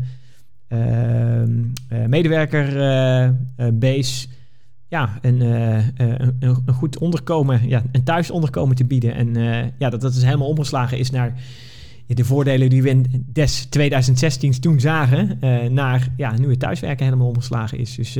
[2.08, 4.28] medewerkerbase
[4.88, 9.15] ja, een, een, een, goed onderkomen, ja, een thuis onderkomen te bieden.
[9.15, 9.34] En
[9.78, 11.34] ja, dat dat dus helemaal omgeslagen is naar
[12.08, 15.39] de voordelen die we in des 2016 toen zagen,
[15.74, 17.95] naar ja, nu het thuiswerken helemaal omgeslagen is.
[17.95, 18.17] Dus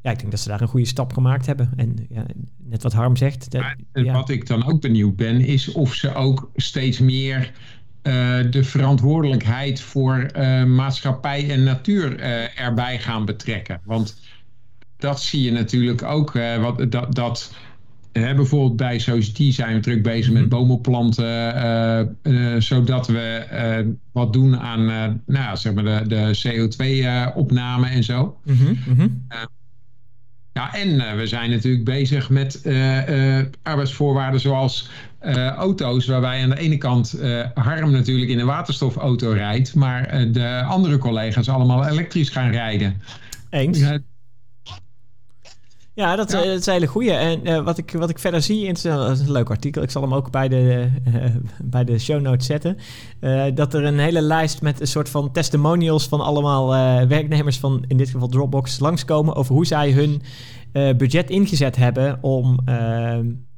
[0.00, 1.70] ja, ik denk dat ze daar een goede stap gemaakt hebben.
[1.76, 3.50] En ja, net wat Harm zegt.
[3.50, 4.12] Dat, ja.
[4.12, 7.52] Wat ik dan ook benieuwd ben, is of ze ook steeds meer
[8.02, 13.80] uh, de verantwoordelijkheid voor uh, maatschappij en natuur uh, erbij gaan betrekken.
[13.84, 14.20] Want
[14.96, 16.32] dat zie je natuurlijk ook.
[16.60, 17.54] wat, dat, dat
[18.12, 20.50] bijvoorbeeld bij Society zijn we druk bezig met mhm.
[20.50, 22.16] bomen planten,
[22.62, 28.36] zodat we wat doen aan nou, zeg maar de, de CO2-opname en zo.
[28.44, 29.26] Mm -hmm.
[30.58, 34.90] Ja, en uh, we zijn natuurlijk bezig met uh, uh, arbeidsvoorwaarden zoals
[35.56, 37.20] auto's, waarbij aan de ene kant
[37.54, 43.02] Harm natuurlijk in een waterstofauto rijdt, maar de andere collega's allemaal elektrisch gaan rijden.
[43.50, 43.84] Eens.
[45.98, 46.42] Ja, dat, ja.
[46.44, 47.12] dat is een hele goeie.
[47.12, 50.02] En wat, ik, wat ik verder zie, in, dat is een leuk artikel, ik zal
[50.02, 50.88] hem ook bij de,
[51.62, 52.76] bij de show notes zetten,
[53.54, 56.68] dat er een hele lijst met een soort van testimonials van allemaal
[57.08, 60.22] werknemers van, in dit geval Dropbox, langskomen over hoe zij hun
[60.96, 62.74] budget ingezet hebben om uh,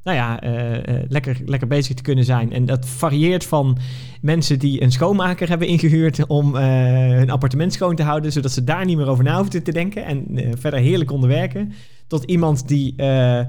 [0.03, 0.77] nou ja, uh,
[1.07, 2.53] lekker, lekker bezig te kunnen zijn.
[2.53, 3.77] En dat varieert van
[4.21, 8.85] mensen die een schoonmaker hebben ingehuurd om hun appartement schoon te houden, zodat ze daar
[8.85, 10.25] niet meer over na hoeven te denken en
[10.57, 11.73] verder heerlijk konden werken,
[12.11, 13.47] tot iemand die een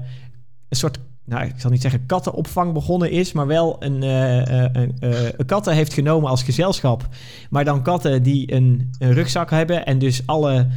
[0.69, 5.73] soort nou, ik zal niet zeggen kattenopvang begonnen is, maar wel een, een, een, katten
[5.73, 7.07] heeft genomen als gezelschap.
[7.49, 10.67] Maar dan katten die een, een rugzak hebben en dus alle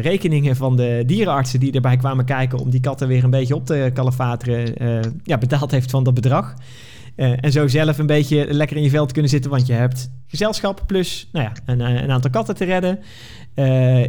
[0.00, 3.66] rekeningen van de dierenartsen die erbij kwamen kijken om die katten weer een beetje op
[3.66, 6.54] te kalefateren, uh, ja, betaald heeft van dat bedrag.
[7.16, 10.10] Uh, en zo zelf een beetje lekker in je veld kunnen zitten, want je hebt
[10.26, 12.98] gezelschap plus nou ja, een, een aantal katten te redden.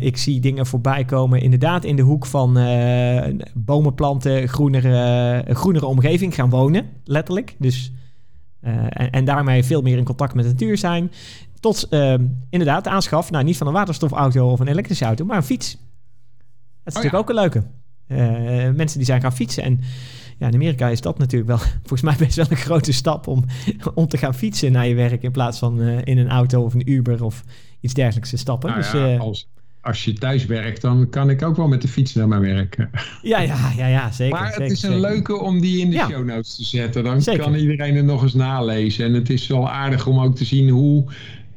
[0.02, 2.54] ik zie dingen voorbij komen, inderdaad, in de hoek van
[3.54, 7.56] bomen planten, groenere, groenere omgeving gaan wonen, letterlijk.
[7.60, 7.92] Dus,
[8.62, 11.12] en, en daarmee veel meer in contact met de natuur zijn.
[11.62, 12.14] Tot uh,
[12.50, 15.72] inderdaad de aanschaf, nou niet van een waterstofauto of een elektrische auto, maar een fiets.
[15.72, 15.80] Dat
[16.94, 17.64] is oh natuurlijk ook een leuke.
[18.08, 19.64] Uh, mensen die zijn gaan fietsen.
[19.64, 19.80] En
[20.42, 23.46] ja, in Amerika is dat natuurlijk wel volgens mij best wel een grote stap om,
[23.94, 26.74] om te gaan fietsen naar je werk in plaats van uh, in een auto of
[26.74, 27.44] een Uber of
[27.80, 28.70] iets dergelijks te stappen.
[28.70, 29.48] Nou dus, ja, als,
[29.82, 32.76] als je thuis werkt, dan kan ik ook wel met de fiets naar mijn werk.
[33.22, 34.40] Ja, ja, ja, ja zeker.
[34.40, 36.08] Maar het zeker, is een leuke om die in de ja.
[36.08, 37.04] show notes te zetten.
[37.04, 37.42] Dan zeker.
[37.42, 39.06] kan iedereen het nog eens nalezen.
[39.06, 41.06] En het is wel aardig om ook te zien hoe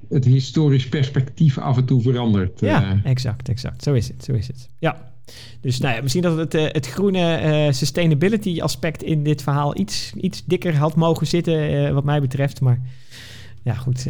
[0.08, 2.60] het historisch perspectief af en toe verandert.
[2.60, 3.04] Ja, uh.
[3.04, 3.82] exact, exact.
[3.82, 4.68] Zo is het, zo is het.
[4.78, 5.13] Ja.
[5.60, 9.78] Dus nou ja, misschien dat het, uh, het groene uh, sustainability aspect in dit verhaal
[9.78, 12.60] iets, iets dikker had mogen zitten, wat mij betreft.
[12.60, 12.80] Maar
[13.62, 14.06] ja, goed.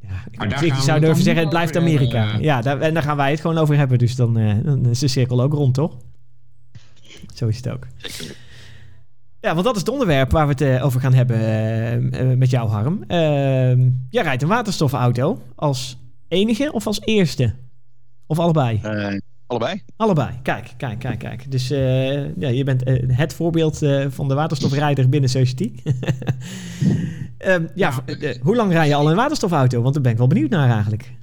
[0.00, 2.36] ja, ik, zou durven zeggen, het blijft Amerika.
[2.40, 3.98] ja, daar, en daar gaan wij het gewoon over hebben.
[3.98, 4.34] Dus dan,
[4.64, 5.96] dan is de cirkel ook rond, toch?
[7.34, 7.86] Zo is het ook.
[9.40, 11.38] Ja, want dat is het onderwerp waar we het uh, over gaan hebben
[12.14, 13.04] uh, met jou, Harm.
[13.08, 13.18] Uh,
[14.10, 17.54] jij rijdt een waterstofauto als enige of als eerste?
[18.26, 18.80] Of allebei?
[19.46, 19.82] Allebei.
[19.96, 20.30] Allebei.
[20.42, 21.50] Kijk, kijk, kijk, kijk.
[21.50, 23.78] Dus ja, je bent het voorbeeld
[24.08, 25.72] van de waterstofrijder binnen Society.
[27.38, 27.92] um, ja,
[28.40, 29.82] hoe lang rij je al een waterstofauto?
[29.82, 31.14] Want daar ben ik wel benieuwd naar eigenlijk.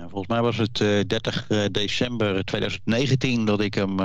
[0.00, 3.96] Volgens mij was het uh, 30 december 2019 dat ik, hem,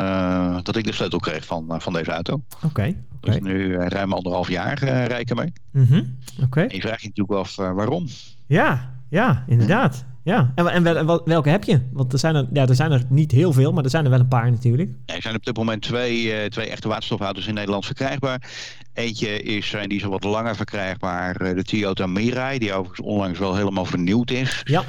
[0.63, 2.34] dat ik de sleutel kreeg van, van deze auto.
[2.34, 2.65] Oké.
[2.65, 3.39] Okay, okay.
[3.39, 5.54] Dus nu ruim anderhalf jaar rij ik ermee.
[5.71, 6.17] Mm -hmm.
[6.36, 6.43] Oké.
[6.43, 6.67] Okay.
[6.67, 8.08] Je vraagt je natuurlijk af waarom.
[8.47, 10.06] Ja, ja, inderdaad.
[10.30, 11.82] Ja, en, en wel, welke heb je?
[11.92, 14.10] Want er zijn er, ja, er zijn er niet heel veel, maar er zijn er
[14.10, 14.89] wel een paar natuurlijk.
[15.06, 18.50] Ja, er zijn op dit moment twee, twee echte waterstofauto's in Nederland verkrijgbaar.
[18.94, 23.56] Eentje is, die is al wat langer verkrijgbaar, de Toyota Mirai, die overigens onlangs wel
[23.56, 24.62] helemaal vernieuwd is.
[24.63, 24.84] Ja.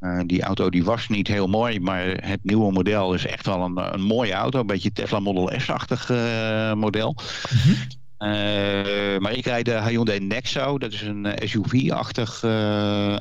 [0.00, 3.60] Uh, die auto die was niet heel mooi, maar het nieuwe model is echt wel
[3.60, 4.60] een, een mooie auto.
[4.60, 7.16] Een beetje Tesla Model S-achtig uh, model.
[7.50, 7.72] Mm -hmm.
[8.30, 10.78] uh, maar ik rijd de Hyundai Nexo.
[10.78, 12.42] Dat is een SUV-achtig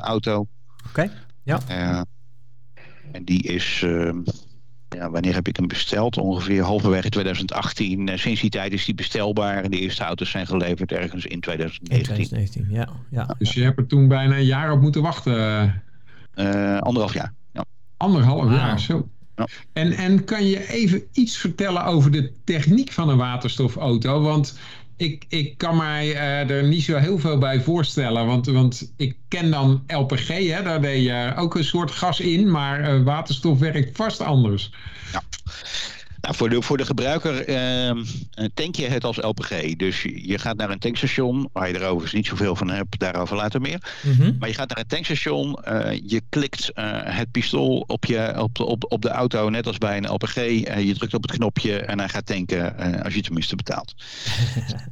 [0.02, 0.36] auto.
[0.38, 1.12] Oké, okay.
[1.44, 2.06] Ja.
[3.12, 3.80] en die is...
[4.90, 6.18] ja, wanneer heb ik hem besteld?
[6.18, 8.20] Ongeveer halverwege 2018.
[8.20, 9.64] sinds die tijd is die bestelbaar.
[9.64, 11.98] En de eerste auto's zijn geleverd ergens in 2019.
[11.98, 12.90] In 2019, ja.
[13.10, 13.36] ja.
[13.38, 15.34] Dus je hebt er toen bijna een jaar op moeten wachten...
[16.36, 17.34] Uh, anderhalf jaar.
[17.54, 17.66] Ja.
[17.98, 18.54] Anderhalf wow.
[18.54, 19.10] jaar, zo.
[19.36, 19.48] Ja.
[19.74, 24.22] En, en kan je even iets vertellen over de techniek van een waterstofauto?
[24.22, 24.60] Want
[25.02, 28.26] ik, ik kan mij uh, er niet zo heel veel bij voorstellen.
[28.26, 32.52] Want, want ik ken dan LPG, hè, daar deed je ook een soort gas in.
[32.52, 34.72] Maar uh, waterstof werkt vast anders.
[35.12, 35.22] Ja.
[36.22, 38.04] Nou, voor de, voor de gebruiker uh,
[38.54, 39.76] tank je het als LPG.
[39.76, 43.36] Dus je gaat naar een tankstation, waar je er overigens niet zoveel van hebt, daarover
[43.36, 43.82] later meer.
[44.02, 44.38] Mhm.
[44.40, 48.56] Maar je gaat naar een tankstation, uh, je klikt uh, het pistool op, je, op,
[48.56, 50.38] de, op, op de auto, net als bij een LPG.
[50.38, 53.94] Uh, je drukt op het knopje en hij gaat tanken als je tenminste betaalt.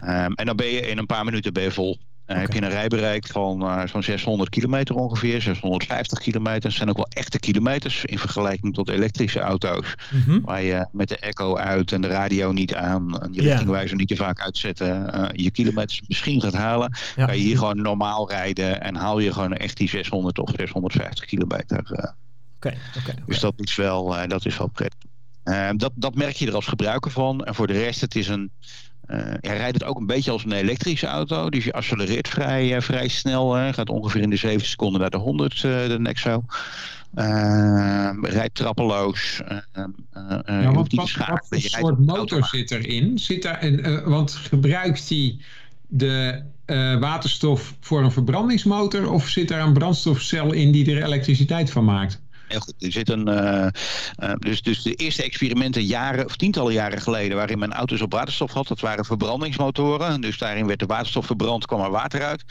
[0.02, 2.00] um, en dan ben je in een paar minuten ben je vol.
[2.30, 2.42] Okay.
[2.42, 6.62] Heb je een rijbereik van uh, zo'n 600 kilometer ongeveer, 650 kilometer.
[6.62, 9.96] Dat zijn ook wel echte kilometers in vergelijking tot elektrische auto's.
[10.12, 10.42] Mm -hmm.
[10.42, 14.08] Waar je met de echo uit en de radio niet aan en je richtingwijzer niet
[14.08, 15.16] te vaak uitzetten.
[15.16, 16.98] Uh, je kilometers misschien gaat halen.
[17.16, 17.26] Ja.
[17.26, 21.26] Kan je hier gewoon normaal rijden en haal je gewoon echt die 600 of 650
[21.26, 21.80] kilometer.
[21.80, 22.14] Oké,
[22.56, 25.00] okay, okay, Dus dat is wel, dat is wel prettig.
[25.78, 27.44] dat, dat merk je er als gebruiker van.
[27.44, 28.52] En voor de rest, het is een...
[29.12, 31.50] Uh, hij rijdt het ook een beetje als een elektrische auto.
[31.50, 33.58] Dus je accelereert vrij, uh, vrij snel.
[33.58, 36.44] Uh, gaat ongeveer in de 7 seconden naar de 100, de Nexo.
[38.22, 39.42] rijdt trappeloos.
[40.46, 43.20] ja, want wat, wat voor soort motor zit erin?
[43.20, 45.38] Zit daar een, want gebruikt hij
[45.88, 46.44] de
[47.00, 49.12] waterstof voor een verbrandingsmotor?
[49.12, 52.22] Of zit daar een brandstofcel in die er elektriciteit van maakt?
[52.50, 53.68] Er zit een, uh,
[54.24, 58.12] uh, dus, dus de eerste experimenten jaren of tientallen jaren geleden waarin men auto's op
[58.12, 60.22] waterstof had, dat waren verbrandingsmotoren.
[60.22, 62.44] Dus daarin werd de waterstof verbrand, kwam er water uit.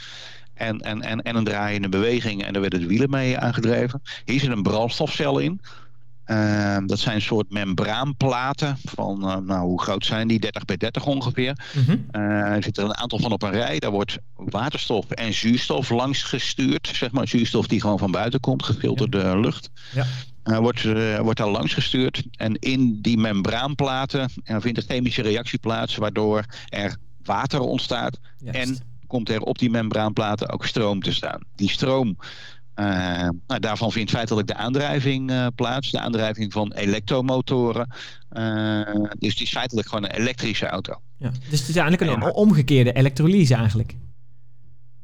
[0.53, 4.01] En, en, en, en een draaiende beweging en daar werden de wielen mee aangedreven.
[4.25, 5.61] Hier zit een brandstofcel in.
[6.29, 10.39] Uh, dat zijn een soort membraanplaten van, uh, nou hoe groot zijn die?
[10.39, 11.57] 30 bij 30 ongeveer.
[11.73, 12.05] Mm -hmm.
[12.11, 13.79] uh, er zitten een aantal van op een rij.
[13.79, 16.91] Daar wordt waterstof en zuurstof langs gestuurd.
[16.93, 19.39] Zeg maar zuurstof die gewoon van buiten komt, gefilterde ja.
[19.39, 19.69] lucht.
[20.43, 20.61] Ja.
[20.61, 20.83] wordt,
[21.21, 22.23] wordt daar langs gestuurd.
[22.31, 28.19] En in die membraanplaten vindt een chemische reactie plaats, waardoor er water ontstaat.
[28.37, 28.59] Juist.
[28.59, 31.41] En komt er op die membraanplaten ook stroom te staan.
[31.55, 32.17] Die stroom
[32.79, 35.91] uh, nou, daarvan vindt feitelijk de aandrijving uh, plaats.
[35.91, 37.89] De aandrijving van elektromotoren.
[38.31, 38.83] Uh,
[39.19, 41.01] dus het is feitelijk gewoon een elektrische auto.
[41.17, 43.95] Ja, dus het is eigenlijk een omgekeerde elektrolyse eigenlijk.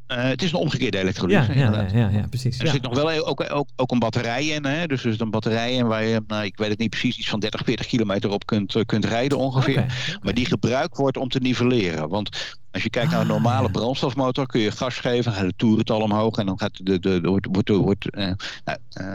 [0.07, 1.53] Het is een omgekeerde elektrolyse.
[1.53, 2.59] Ja, ja, ja, ja, precies.
[2.59, 4.65] Er zit nog wel ook, ook, ook een batterij in.
[4.65, 4.87] Hè?
[4.87, 7.29] Dus er zit een batterij in waar je, nou, ik weet het niet precies, iets
[7.29, 9.73] van 30, 40 kilometer op kunt, kunt rijden ongeveer.
[9.73, 10.19] Okay, okay.
[10.21, 12.09] Maar die gebruikt wordt om te nivelleren.
[12.09, 13.79] Want als je kijkt naar een normale Ah, ja.
[13.79, 17.21] brandstofmotor, kun je gas geven, dan gaat de toerental omhoog en dan gaat de, de,
[17.21, 18.31] de, wordt, wordt, wordt uh,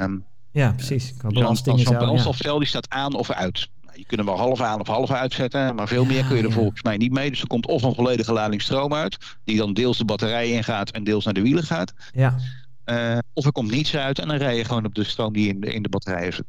[0.02, 1.14] um, ja, precies.
[1.20, 3.68] Zo'n brandstofcel die staat aan of uit.
[3.90, 6.42] Nou, je kunt hem wel half aan of half uitzetten, maar veel meer kun je
[6.42, 6.54] er ja.
[6.54, 7.30] volgens mij niet mee.
[7.30, 10.90] Dus er komt of een volledige lading stroom uit, die dan deels de batterij ingaat
[10.90, 11.92] en deels naar de wielen gaat.
[12.12, 12.36] Ja.
[12.86, 15.48] Uh, of er komt niets uit en dan rij je gewoon op de stroom die
[15.48, 16.44] in de, in de batterij zit.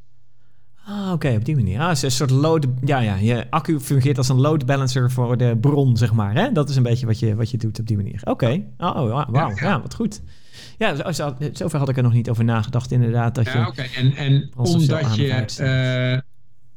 [0.85, 1.79] Ah, oké, op die manier.
[1.79, 2.67] Ah, het is een soort load...
[2.85, 6.33] Ja, ja, je accu fungeert als een load balancer voor de bron, zeg maar.
[6.33, 6.51] Hè?
[6.51, 8.21] Dat is een beetje wat je, wat je doet op die manier.
[8.23, 8.63] Oké.
[8.77, 9.27] Oh, wauw.
[9.31, 10.21] Ja, ja, wat goed.
[10.77, 13.35] Ja, zo, zo, zover had ik er nog niet over nagedacht, inderdaad.
[13.35, 13.81] Dat ja, je oké.
[13.81, 16.19] En, en omdat je uh,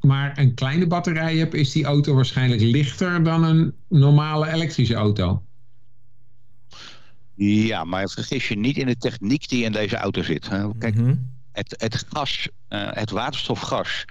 [0.05, 5.43] maar een kleine batterij hebt, is die auto waarschijnlijk lichter dan een normale elektrische auto.
[7.37, 10.49] Ja, maar vergis je niet in de techniek die in deze auto zit.
[10.49, 10.75] Hè.
[10.79, 11.14] Kijk, Mhm.
[11.53, 14.05] het, het gas, uh, het waterstofgas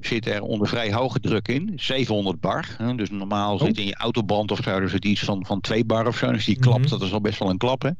[0.00, 1.72] zit er onder vrij hoge druk in.
[1.76, 2.66] 700 bar.
[2.76, 2.94] Hè.
[2.94, 3.62] Dus normaal Oh.
[3.64, 6.32] zit in je autoband of zo, dus het iets van, van 2 bar of zo.
[6.32, 6.88] Dus die klapt, Mhm.
[6.88, 7.82] dat is al best wel een klap.
[7.82, 7.90] Hè.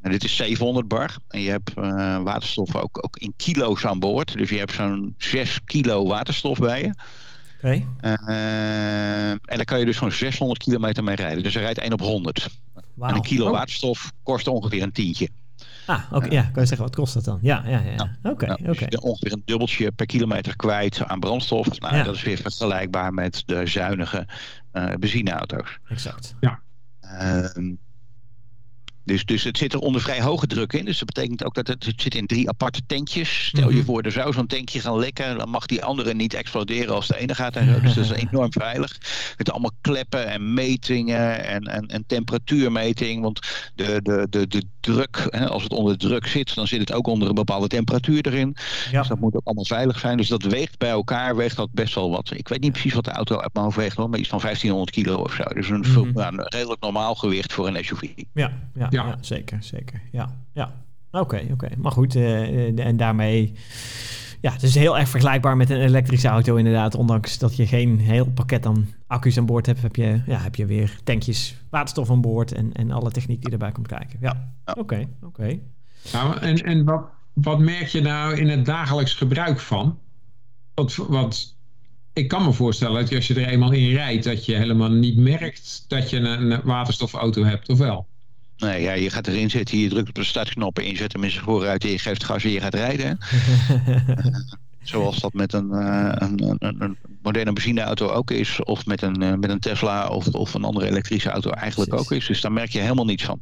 [0.00, 1.16] En dit is 700 bar.
[1.28, 4.36] En je hebt uh, waterstof ook, ook in kilo's aan boord.
[4.38, 6.94] Dus je hebt zo'n 6 kilo waterstof bij je.
[7.58, 7.84] Oké.
[8.28, 11.42] Uh, en daar kan je dus zo'n 600 kilometer mee rijden.
[11.42, 12.48] Dus er rijdt 1 op 100.
[12.94, 13.10] Wauw.
[13.10, 13.50] En een kilo Oh.
[13.52, 15.28] waterstof kost ongeveer een tientje.
[15.86, 16.26] Ah, oké.
[16.30, 17.38] ja, kan je zeggen, wat kost dat dan?
[17.42, 17.90] Ja, ja, ja.
[18.22, 18.30] ja.
[18.30, 18.62] Oké, Ja, oké.
[18.64, 21.78] dus je bent ongeveer een dubbeltje per kilometer kwijt aan brandstof.
[21.80, 22.02] Nou, Ja.
[22.02, 24.26] Dat is weer vergelijkbaar met de zuinige
[24.72, 25.78] uh, benzineauto's.
[25.88, 26.34] Exact.
[27.00, 27.74] Ehm,
[29.04, 30.84] dus, dus het zit er onder vrij hoge druk in.
[30.84, 33.46] Dus dat betekent ook dat het, het zit in drie aparte tankjes.
[33.46, 33.84] Stel je Mhm.
[33.84, 35.38] voor, er zou zo'n tankje gaan lekken.
[35.38, 37.56] Dan mag die andere niet exploderen als de ene gaat.
[37.56, 37.80] En zo.
[37.80, 38.98] Dus dat is enorm veilig.
[39.36, 43.22] Met allemaal kleppen en metingen en, en, en temperatuurmeting.
[43.22, 43.40] Want
[43.74, 47.06] de, de, de, de druk, hè, als het onder druk zit, dan zit het ook
[47.06, 48.56] onder een bepaalde temperatuur erin.
[48.90, 48.98] Ja.
[48.98, 50.16] Dus dat moet ook allemaal veilig zijn.
[50.16, 52.30] Dus dat weegt bij elkaar weegt dat best wel wat.
[52.34, 54.40] Ik weet niet precies wat de auto uit mijn hoofd weegt, hoor, maar iets van
[54.40, 55.42] 1500 kilo of zo.
[55.54, 56.12] Dus een, Mhm.
[56.12, 58.02] nou, een redelijk normaal gewicht voor een SUV.
[58.34, 59.06] Ja, ja, Ja.
[59.06, 59.16] ja.
[59.20, 60.00] zeker, zeker.
[60.12, 60.72] Ja, ja.
[61.10, 61.68] Oké, oké.
[61.76, 63.52] Maar goed, eh, eh, en daarmee...
[64.40, 66.94] Ja, het is heel erg vergelijkbaar met een elektrische auto inderdaad.
[66.94, 69.82] Ondanks dat je geen heel pakket aan accu's aan boord hebt...
[69.82, 72.52] heb je, ja, heb je weer tankjes waterstof aan boord...
[72.52, 74.18] en, en alle techniek die erbij komt kijken.
[74.20, 74.74] Ja, Ja.
[74.78, 75.58] oké, oké.
[76.12, 79.98] Nou, en en wat, wat merk je nou in het dagelijks gebruik van?
[80.74, 81.58] Want, want
[82.12, 84.24] ik kan me voorstellen dat als je er eenmaal in rijdt...
[84.24, 88.06] dat je helemaal niet merkt dat je een, een waterstofauto hebt, of wel?
[88.60, 91.44] Nee, ja, je gaat erin zitten, je drukt op de startknoppen, inzet hem in zijn
[91.44, 93.18] voorruit en je geeft gas en je gaat rijden.
[94.82, 98.62] Zoals dat met een, uh, een, een, een, moderne benzineauto ook is.
[98.62, 102.10] Of met een, uh, met een Tesla of, of een andere elektrische auto eigenlijk Precies.
[102.10, 102.26] ook is.
[102.26, 103.40] Dus daar merk je helemaal niets van.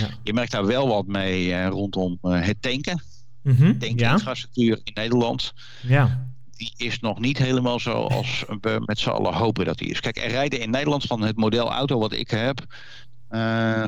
[0.00, 0.08] Ja.
[0.22, 3.02] Je merkt daar wel wat mee uh, rondom het tanken.
[3.42, 3.78] Mm -hmm.
[3.78, 4.80] Tankinfrastructuur ja.
[4.84, 5.52] in Nederland.
[5.80, 6.26] Ja.
[6.56, 10.00] Die is nog niet helemaal zoals we met z'n allen hopen dat die is.
[10.00, 12.66] Kijk, er rijden in Nederland van het model auto wat ik heb...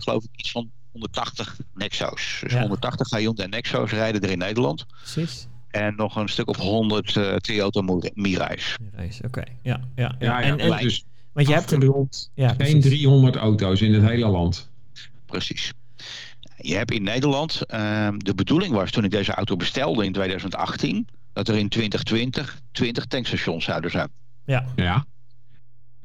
[0.02, 2.38] geloof ik iets van 180 Nexo's.
[2.42, 2.60] Dus ja.
[2.60, 4.86] 180 Hyundai Nexo's rijden er in Nederland.
[4.86, 5.46] Precies.
[5.68, 7.82] En nog een stuk of 100 uh, Toyota
[8.14, 8.76] Mirais.
[8.80, 9.42] Mirais, oké.
[9.62, 10.40] Ja, ja, ja.
[10.40, 14.26] ja, en, en, dus want je hebt rond ja, geen 300 auto's in het hele
[14.26, 14.70] land.
[15.26, 15.72] Precies.
[16.56, 21.08] Je hebt in Nederland, uh, de bedoeling was toen ik deze auto bestelde in 2018,
[21.32, 24.08] dat er in 2020 20 tankstations zouden zijn.
[24.44, 24.64] Ja.
[24.76, 25.04] ja.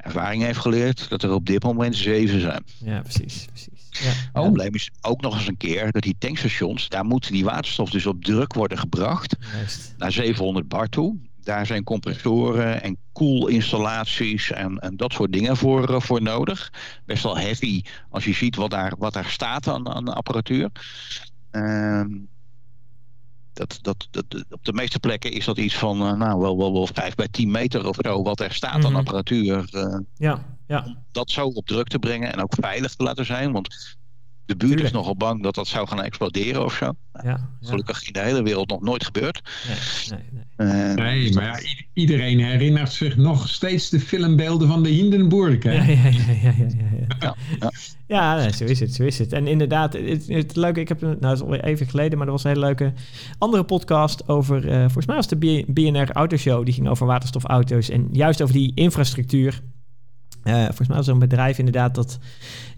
[0.03, 2.63] Ervaring heeft geleerd dat er op dit moment zeven zijn.
[2.77, 3.45] Ja, precies.
[3.45, 3.87] precies.
[3.89, 4.09] Ja.
[4.09, 7.89] Het probleem is ook nog eens een keer dat die tankstations, daar moet die waterstof
[7.89, 9.35] dus op druk worden gebracht.
[9.53, 9.93] Juist.
[9.97, 11.15] Naar 700 bar toe.
[11.43, 16.73] Daar zijn compressoren en koelinstallaties en, en dat soort dingen voor, uh, voor nodig.
[17.05, 20.69] Best wel heavy als je ziet wat daar, wat daar staat aan, aan apparatuur.
[21.51, 22.03] Uh,
[23.53, 26.73] dat, dat, dat, op de meeste plekken is dat iets van uh, nou, wel, wel,
[26.73, 28.85] wel 5 bij 10 meter of zo, wat er staat mm -hmm.
[28.85, 28.99] aan mhm.
[28.99, 29.69] apparatuur.
[29.71, 30.83] Uh, ja, ja.
[30.85, 33.51] Om dat zo op druk te brengen en ook veilig te laten zijn.
[33.51, 33.97] Want
[34.45, 34.83] de buurt Tuurlijk.
[34.83, 36.85] is nogal bang dat dat zou gaan exploderen of zo.
[37.13, 37.67] Nou, ja, ja.
[37.67, 39.41] Gelukkig in de hele wereld nog nooit gebeurd.
[39.67, 40.87] Nee, nee, nee.
[40.89, 41.59] Uh, nee maar ja,
[41.93, 45.63] iedereen herinnert zich nog steeds de filmbeelden van de Hindenburg.
[45.63, 45.71] Hè?
[45.71, 46.11] Ja, ja, ja.
[46.41, 46.75] ja, ja,
[47.19, 47.35] ja.
[47.59, 47.71] ja,
[48.07, 48.35] ja.
[48.35, 49.33] nee, zo is het, zo is het.
[49.33, 52.33] En inderdaad, het, het leuke, ik heb, nou, dat is alweer even geleden, maar er
[52.33, 52.93] was een hele leuke
[53.37, 58.07] andere podcast over, uh, volgens mij was de BNR Autoshow, die ging over waterstofauto's en
[58.11, 59.61] juist over die infrastructuur.
[60.43, 62.19] Uh, volgens mij was er een bedrijf inderdaad dat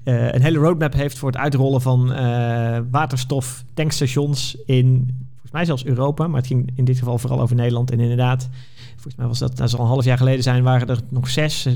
[0.03, 5.65] uh, een hele roadmap heeft voor het uitrollen van uh, waterstof tankstations in, volgens mij
[5.65, 7.91] zelfs Europa, maar het ging in dit geval vooral over Nederland.
[7.91, 8.49] En inderdaad,
[8.93, 11.67] volgens mij was dat, dat zal een half jaar geleden zijn, waren er nog zes.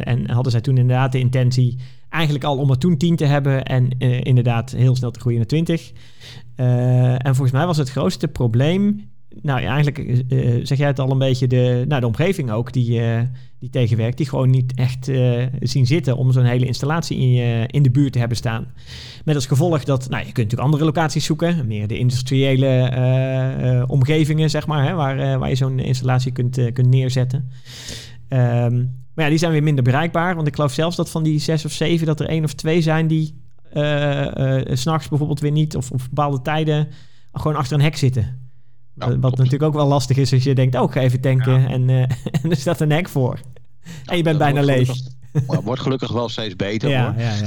[0.00, 1.76] En hadden zij toen inderdaad de intentie
[2.08, 5.48] eigenlijk al om er toen tien te hebben en inderdaad heel snel te groeien naar
[5.48, 5.92] twintig.
[6.56, 9.08] en volgens mij was het grootste probleem
[9.42, 10.24] nou ja, eigenlijk
[10.62, 13.00] zeg jij het al een beetje, de, nou, de omgeving ook die,
[13.70, 17.82] die tegenwerkt, die gewoon niet echt uh, zien zitten om zo'n hele installatie in, in
[17.82, 18.66] de buurt te hebben staan.
[19.24, 24.50] Met als gevolg dat, nou, je kunt natuurlijk andere locaties zoeken, meer de industriële omgevingen,
[24.50, 27.50] zeg maar, hè, waar, waar je zo'n installatie kunt, kunt neerzetten.
[28.28, 31.38] Um, maar ja, die zijn weer minder bereikbaar, want ik geloof zelfs dat van die
[31.38, 33.44] zes of zeven, dat er één of twee zijn die
[34.72, 36.88] s s'nachts bijvoorbeeld weer niet, of op bepaalde tijden,
[37.32, 38.46] gewoon achter een hek zitten.
[38.98, 39.36] Ja, wat klopt.
[39.36, 41.68] natuurlijk ook wel lastig is als je denkt, oh, ga even tanken ja.
[41.68, 42.00] en, uh,
[42.42, 43.40] en er staat een hek voor.
[44.04, 44.86] En je bent bijna leeg.
[44.86, 47.22] Gelukkig, wordt gelukkig wel steeds beter ja, hoor.
[47.22, 47.44] Ja, ja, ja.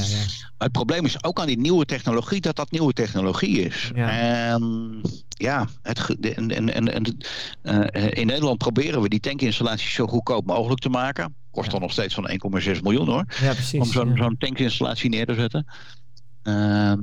[0.58, 3.92] Maar het probleem is ook aan die nieuwe technologie dat dat nieuwe technologie is.
[3.96, 4.10] Ja.
[4.10, 7.18] En ja, het, en, en, en,
[7.64, 11.36] uh, in Nederland proberen we die tankinstallaties zo goedkoop mogelijk te maken.
[11.52, 12.30] Kost dan nog steeds van
[12.76, 13.26] 1,6 miljoen hoor.
[13.42, 15.66] Ja, precies, om zo'n tankinstallatie neer te zetten.
[16.44, 16.94] Uh,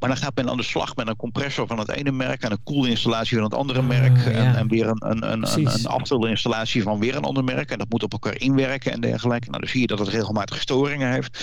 [0.00, 2.50] maar dan gaat men aan de slag met een compressor van het ene merk en
[2.50, 4.16] een koelinstallatie van het andere merk.
[4.16, 4.54] Uh, en, ja.
[4.54, 7.70] en, weer een, een, een, een, een afvulinstallatie van weer een ander merk.
[7.70, 9.48] En dat moet op elkaar inwerken en dergelijke.
[9.48, 11.38] Nou, dan zie je dat het regelmatig storingen heeft.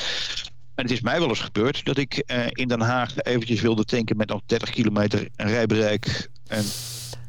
[0.76, 3.84] En het is mij wel eens gebeurd dat ik uh, in Den Haag eventjes wilde
[3.84, 6.30] tanken met nog 30 kilometer rijbereik.
[6.48, 6.64] En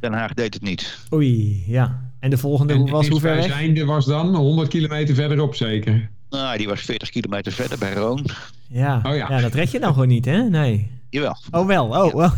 [0.01, 0.99] Den Haag deed het niet.
[1.13, 2.13] Oei, ja.
[2.21, 3.45] En de volgende en was hoe ver weg?
[3.45, 6.11] Zijnde was dan 100 kilometer verderop zeker?
[6.31, 8.27] Nou, die was 40 kilometer verder bij Roon.
[8.69, 9.01] Ja.
[9.03, 9.27] Oh, ja.
[9.29, 10.43] ja, dat red je dan gewoon niet, hè?
[10.43, 10.99] Nee.
[11.11, 11.37] Jawel.
[11.51, 11.87] Oh, wel.
[11.87, 12.33] Oh, ja.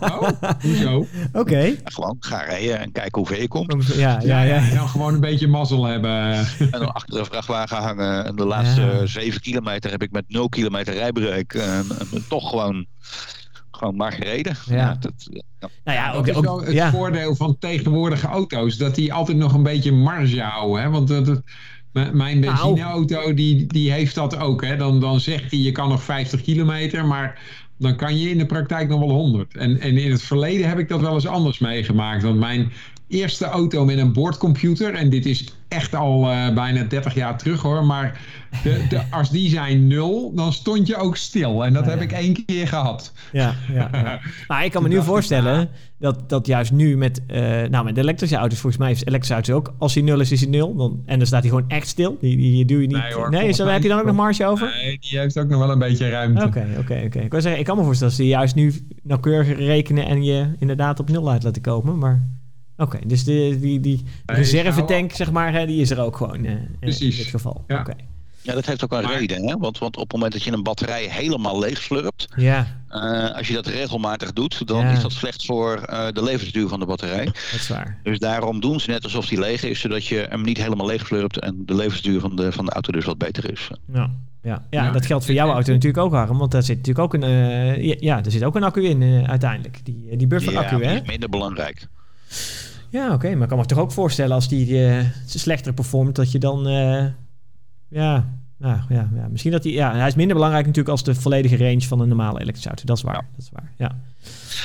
[0.00, 0.28] oh
[0.60, 0.96] hoezo?
[1.32, 1.38] Oké.
[1.38, 1.68] Okay.
[1.68, 3.86] Ja, gewoon gaan rijden en kijken hoe ver je komt.
[3.86, 4.54] Ja, ja, ja.
[4.54, 4.74] ja.
[4.74, 6.14] Dan gewoon een beetje mazzel hebben.
[6.58, 8.24] En dan achter de vrachtwagen hangen.
[8.24, 12.86] En de laatste zeven kilometer heb ik met nul kilometer rijbereik en, en, toch gewoon
[13.70, 14.56] gewoon maar gereden.
[14.66, 14.76] Ja.
[14.76, 15.68] ja dat, ja.
[15.84, 16.90] Nou ja, ook, dat is wel het ja.
[16.90, 18.76] voordeel van tegenwoordige auto's.
[18.76, 20.82] Dat die altijd nog een beetje marge houden.
[20.82, 20.90] Hè?
[20.90, 21.42] Want dat,
[21.92, 22.40] mijn nou.
[22.40, 24.64] benzineauto die, die heeft dat ook.
[24.64, 24.76] Hè?
[24.76, 27.06] Dan, dan zegt hij je kan nog 50 kilometer.
[27.06, 27.40] Maar
[27.78, 29.56] dan kan je in de praktijk nog wel 100.
[29.56, 32.22] En, en in het verleden heb ik dat wel eens anders meegemaakt.
[32.22, 32.72] Want mijn
[33.08, 37.62] eerste auto met een boordcomputer, en dit is echt al uh, bijna 30 jaar terug
[37.62, 38.20] hoor, maar
[38.62, 41.64] de, de, als die zijn nul, dan stond je ook stil.
[41.64, 43.12] En dat ja, heb ik één keer gehad.
[43.32, 43.54] Ja,
[44.48, 48.36] ja, ik kan me nu voorstellen dat, dat juist nu met, uh, nou met elektrische
[48.36, 50.76] auto's, volgens mij is elektrische auto's ook, als hij nul is, is hij nul.
[50.76, 52.16] Dan, en dan staat hij gewoon echt stil.
[52.20, 52.96] Die, die, die doe je niet.
[52.96, 54.74] Nee, hoor, nee zo, heb je dan ook nog marge over?
[54.82, 56.44] Nee, die heeft ook nog wel een beetje ruimte.
[56.44, 57.18] Oké, oké, oké.
[57.18, 60.46] Ik wil zeggen, ik kan me voorstellen dat ze juist nu nauwkeurig rekenen en je
[60.58, 62.35] inderdaad op nul uit laten komen, maar...
[62.76, 66.50] Oké, dus de, die, die reservetank, zeg maar, die is er ook gewoon uh,
[66.80, 67.64] in dit geval.
[67.66, 67.80] Ja.
[67.80, 67.96] Okay.
[68.42, 69.48] Ja, dat heeft ook een Maar- reden.
[69.48, 69.56] Hè?
[69.56, 73.48] Want, want op het moment dat je een batterij helemaal leeg slurpt, Ja, eh, als
[73.48, 74.90] je dat regelmatig doet, dan Ja.
[74.90, 77.24] is dat slecht voor eh, de levensduur van de batterij.
[77.24, 77.98] dat is waar.
[78.02, 81.06] Dus daarom doen ze net alsof die leeg is, zodat je hem niet helemaal leeg
[81.06, 83.70] slurpt en de levensduur van de, van de auto dus wat beter is.
[83.92, 84.10] Ja.
[84.42, 84.90] Ja, ja, Ja.
[84.90, 86.38] dat geldt voor jouw auto natuurlijk ook, Harm.
[86.38, 89.02] Want daar zit natuurlijk ook een, eh, ja, ja, er zit ook een accu in
[89.02, 89.80] eh, uiteindelijk.
[89.84, 90.94] Die, eh, die buffer ja, accu, die hè?
[90.94, 91.86] is minder belangrijk.
[92.96, 93.32] Ja, oké.
[93.34, 96.66] maar ik kan me toch ook voorstellen als die eh, slechter performt, dat je dan...
[96.66, 97.06] eh,
[97.88, 98.28] ja,
[98.58, 99.72] nou, ja, ja, misschien dat hij...
[99.72, 102.84] Ja, hij is minder belangrijk natuurlijk als de volledige range van een normale elektrische auto.
[102.84, 103.14] Dat is waar.
[103.14, 103.20] Ja.
[103.36, 103.96] Dat is waar, ja.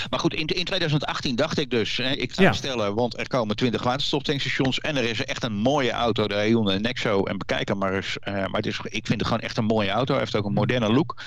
[0.10, 2.50] Maar goed, in, in 2018 dacht ik dus, hè, ik ga Ja.
[2.50, 6.80] bestellen, want er komen 20 waterstoftankstations en er is echt een mooie auto, de Hyundai
[6.80, 7.24] Nexo.
[7.24, 8.18] En bekijk hem maar eens.
[8.20, 10.12] eh, maar het is, ik vind het gewoon echt een mooie auto.
[10.14, 11.22] Hij heeft ook een moderne look.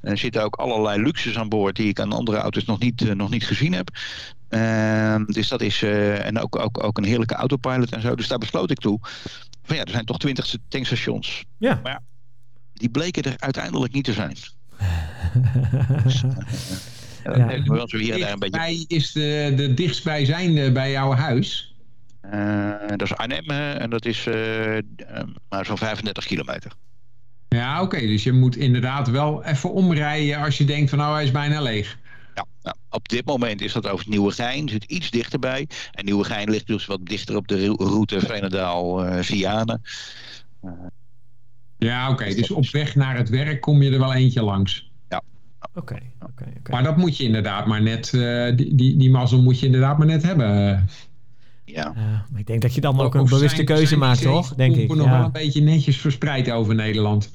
[0.00, 3.14] En er zitten ook allerlei luxes aan boord die ik aan andere auto's nog niet,
[3.14, 3.88] nog niet gezien heb.
[4.50, 8.14] Ehm, dus dat is, eh, en ook, ook, ook een heerlijke autopilot en zo.
[8.14, 8.98] Dus daar besloot ik toe.
[9.62, 11.44] Van ja, er zijn toch 20 tankstations.
[11.58, 12.00] Ja.
[12.72, 14.36] Die bleken er uiteindelijk niet te zijn.
[17.24, 17.62] Ja, Ja.
[17.86, 21.74] we hier en daar een beetje is de, de dichtstbijzijnde bij jouw huis.
[22.20, 24.82] Eh, dat is Arnhem en dat is eh, eh,
[25.48, 26.72] maar zo'n 35 kilometer.
[27.48, 28.00] Ja, oké.
[28.00, 31.60] dus je moet inderdaad wel even omrijden als je denkt van nou hij is bijna
[31.60, 31.98] leeg.
[32.34, 35.68] Ja, nou, op dit moment is dat over het Nieuwegein, zit iets dichterbij.
[35.92, 39.82] En Nieuwegein ligt dus wat dichter op de ro- route Veenendaal-Vianen.
[41.78, 42.34] Ja, oké.
[42.34, 44.88] dus op weg naar het werk kom je er wel eentje langs.
[45.74, 46.70] Oké, oké, oké.
[46.72, 49.98] Maar dat moet je inderdaad maar net, eh, die, die, die mazzel moet je inderdaad
[49.98, 50.46] maar net hebben.
[50.56, 50.84] ja.
[51.64, 51.92] Ja,
[52.30, 54.54] maar ik denk dat je dan ook Of een bewuste zijn- keuze zijn maakt, toch?
[54.54, 54.88] Denk ik.
[54.88, 55.24] nog wel Ja.
[55.24, 57.30] een beetje netjes verspreid over Nederland.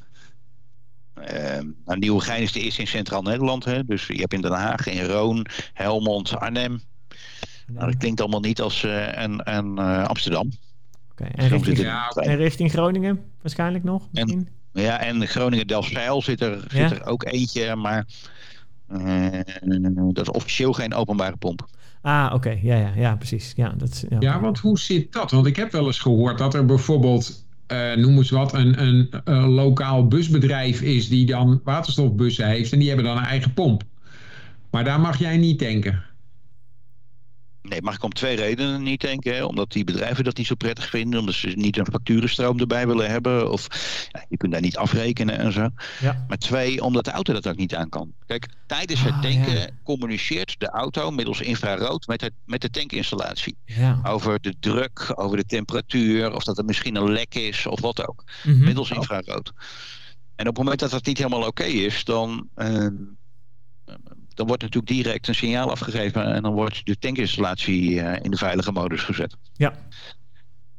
[1.27, 3.65] Eh, nou, Nieuwegein is de eerste in Centraal Nederland.
[3.65, 3.85] Hè?
[3.85, 6.81] Dus je hebt in Den Haag, in Roon, Helmond, Arnhem.
[7.67, 10.51] Nou, dat klinkt allemaal niet als eh, en, en, eh, Amsterdam.
[11.11, 14.07] Oké, En, richting, Ja, en richting Groningen waarschijnlijk nog?
[14.11, 14.47] Misschien?
[14.73, 16.87] Ja, en Groningen-Delfzijl zit er, Ja?
[16.87, 18.05] zit er ook eentje, maar
[18.87, 19.39] eh,
[20.13, 21.67] dat is officieel geen openbare pomp.
[22.01, 22.59] Ah, oké.
[22.61, 23.53] Ja, ja, ja, precies.
[23.55, 24.17] Ja, dat, is- ja.
[24.19, 25.31] Ja, want hoe zit dat?
[25.31, 29.09] Want ik heb wel eens gehoord dat er bijvoorbeeld, eh, noem eens wat, een, een,
[29.23, 33.83] een lokaal busbedrijf is die dan waterstofbussen heeft en die hebben dan een eigen pomp.
[34.69, 36.03] Maar daar mag jij niet tanken.
[37.69, 39.35] Nee, mag ik om twee redenen niet denken.
[39.35, 39.43] Hè?
[39.43, 41.19] Omdat die bedrijven dat niet zo prettig vinden.
[41.19, 43.51] Omdat ze niet een facturenstroom erbij willen hebben.
[43.51, 43.67] Of
[44.11, 45.69] ja, je kunt daar niet afrekenen en zo.
[46.01, 46.25] Ja.
[46.27, 48.13] Maar twee, omdat de auto dat ook niet aan kan.
[48.25, 49.67] Kijk, tijdens Ah, het tanken ja.
[49.83, 53.57] communiceert de auto middels infrarood met, het, met de tankinstallatie.
[53.65, 53.99] Ja.
[54.03, 58.07] Over de druk, over de temperatuur, of dat er misschien een lek is of wat
[58.07, 58.23] ook.
[58.43, 58.63] Mhm.
[58.63, 59.53] Middels infrarood.
[60.35, 62.87] En op het moment dat dat niet helemaal oké is, dan, eh,
[64.35, 68.37] dan wordt natuurlijk direct een signaal afgegeven en dan wordt de tankinstallatie eh, in de
[68.37, 69.35] veilige modus gezet.
[69.53, 69.73] Ja.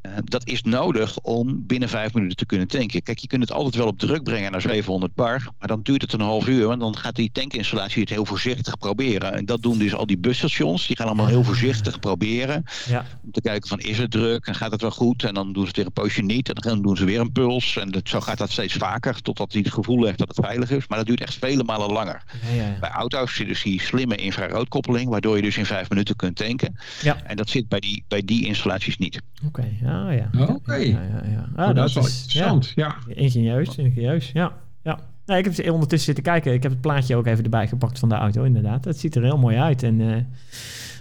[0.06, 3.02] Eh, dat is nodig om binnen vijf minuten te kunnen tanken.
[3.02, 6.02] Kijk, je kunt het altijd wel op druk brengen naar 700 bar, maar dan duurt
[6.02, 9.34] het een half uur en dan gaat die tankinstallatie het heel voorzichtig proberen.
[9.34, 13.04] En dat doen dus al die busstations, die gaan allemaal heel voorzichtig proberen Ja.
[13.24, 15.62] om te kijken van is het druk en gaat het wel goed en dan doen
[15.62, 18.08] ze het weer een poosje niet en dan doen ze weer een puls en dat,
[18.08, 20.88] zo gaat dat steeds vaker totdat hij het gevoel heeft dat het veilig is.
[20.88, 22.22] Maar dat duurt echt vele malen langer.
[22.54, 22.76] Ja, ja.
[22.80, 26.76] Bij auto's zit dus die slimme infraroodkoppeling waardoor je dus in vijf minuten kunt tanken.
[27.02, 27.22] Ja.
[27.24, 29.20] En dat zit bij die, bij die installaties niet.
[29.46, 30.30] Oké, ja, ja.
[30.48, 30.74] Oké.
[30.74, 31.48] Ja, ja, ja.
[31.56, 32.72] Ah, Oh, dat, is wel ja, interessant.
[32.74, 32.96] Ja.
[33.06, 34.52] ingenieus, ingenieus, ja.
[34.82, 34.98] ja.
[35.26, 36.52] Nee, ik heb ze ondertussen zitten kijken.
[36.52, 38.84] Ik heb het plaatje ook even erbij gepakt van de auto, inderdaad.
[38.84, 39.82] Het ziet er heel mooi uit.
[39.82, 40.22] En eh,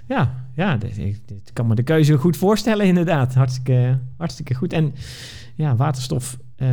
[0.08, 3.34] ja, ja dit, kan me de keuze goed voorstellen, inderdaad.
[3.34, 4.74] Hartstikke, hartstikke goed.
[4.74, 4.94] En
[5.56, 6.70] ja, waterstof, eh,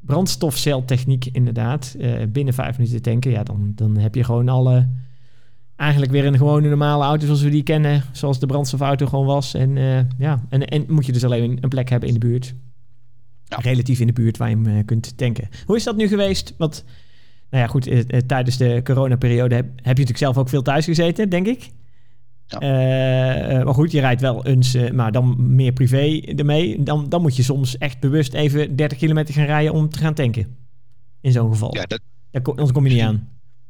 [0.00, 1.96] brandstofceltechniek, inderdaad.
[2.00, 4.88] Eh, binnen vijf minuten tanken, ja, dan, dan heb je gewoon alle...
[5.78, 8.02] Eigenlijk weer een gewone normale auto zoals we die kennen.
[8.12, 9.54] Zoals de brandstofauto gewoon was.
[9.54, 12.54] En eh, ja, en, en moet je dus alleen een plek hebben in de buurt.
[13.44, 13.56] Ja.
[13.56, 15.48] Relatief in de buurt waar je hem eh, kunt tanken.
[15.66, 16.54] Hoe is dat nu geweest?
[16.56, 16.84] Want,
[17.50, 20.84] nou ja, goed, eh, tijdens de coronaperiode heb, heb je natuurlijk zelf ook veel thuis
[20.84, 21.70] gezeten, denk ik.
[22.46, 22.58] Ja.
[23.64, 26.82] Maar goed, je rijdt wel eens, maar dan meer privé ermee.
[26.82, 30.14] Dan, dan moet je soms echt bewust even 30 kilometer gaan rijden om te gaan
[30.14, 30.56] tanken.
[31.20, 31.74] In zo'n geval.
[31.74, 32.00] Ja, dat,
[32.30, 33.28] Daar kom, kom je niet aan.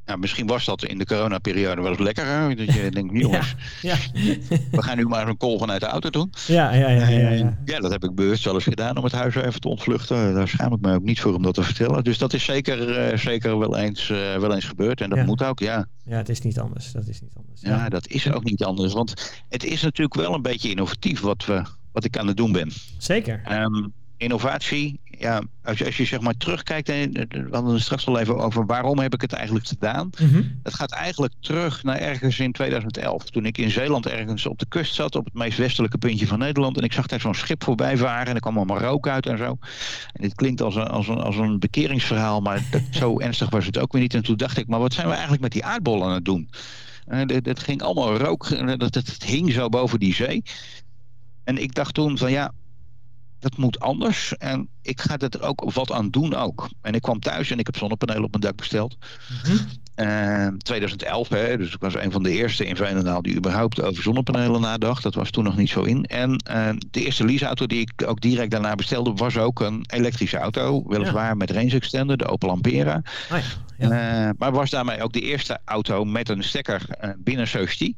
[0.09, 2.56] Nou, misschien was dat in de coronaperiode wel eens lekker.
[2.56, 3.96] Dat je denkt, jongens, Ja,
[4.70, 6.32] we gaan nu maar een call vanuit de auto doen.
[6.46, 7.09] ja, ja, ja.
[7.09, 7.59] ja, ja.
[7.64, 10.34] Ja, dat heb ik bewust wel eens gedaan om het huis even te ontvluchten.
[10.34, 12.04] Daar schaam ik me ook niet voor om dat te vertellen.
[12.04, 15.00] Dus dat is zeker, eh, zeker wel, eens, eh, wel eens gebeurd.
[15.00, 15.24] En dat Ja.
[15.24, 15.86] moet ook, ja.
[16.04, 16.92] Ja, het is niet anders.
[16.92, 17.61] Dat is niet anders.
[17.61, 18.92] Ja, dat is ook niet anders.
[18.92, 22.52] Want het is natuurlijk wel een beetje innovatief wat, we, wat ik aan het doen
[22.52, 22.70] ben.
[22.98, 23.40] Zeker.
[23.44, 23.86] Ehm,
[24.16, 28.19] innovatie ja, als je, als je zeg maar terugkijkt, en we hadden het straks al
[28.19, 30.11] even over waarom heb ik het eigenlijk gedaan.
[30.21, 30.43] Mhm.
[30.62, 33.25] Dat gaat eigenlijk terug naar ergens in 2011.
[33.25, 36.39] Toen ik in Zeeland ergens op de kust zat, op het meest westelijke puntje van
[36.39, 36.77] Nederland.
[36.77, 39.39] En ik zag daar zo'n schip voorbij varen en er kwam allemaal rook uit en
[39.39, 39.59] zo.
[40.12, 43.66] En dit klinkt als een, als een, als een bekeringsverhaal, maar dat, zo ernstig was
[43.66, 44.14] het ook weer niet.
[44.14, 46.51] En toen dacht ik, maar wat zijn we eigenlijk met die aardbol aan het doen?
[47.09, 48.49] Uh, dat, dat ging allemaal rook,
[48.79, 50.43] dat, dat, het hing zo boven die zee.
[51.45, 52.53] En ik dacht toen van ja,
[53.39, 54.36] dat moet anders.
[54.36, 56.68] En ik ga er ook wat aan doen ook.
[56.82, 58.97] En ik kwam thuis en ik heb zonnepanelen op mijn dak besteld.
[59.97, 64.03] Uh, 2011, hè, dus ik was een van de eerste in Veenendaal die überhaupt over
[64.03, 65.03] zonnepanelen nadacht.
[65.03, 66.05] Dat was toen nog niet zo in.
[66.05, 70.39] En uh, de eerste leaseauto die ik ook direct daarna bestelde, was ook een elektrische
[70.39, 70.84] auto.
[70.89, 71.34] Weliswaar ja.
[71.34, 73.03] met range extender, de Opel Ampera.
[73.32, 73.43] Oh ja.
[73.78, 74.26] Ja.
[74.26, 77.95] Uh, maar was daarmee ook de eerste auto met een stekker uh, binnen Society.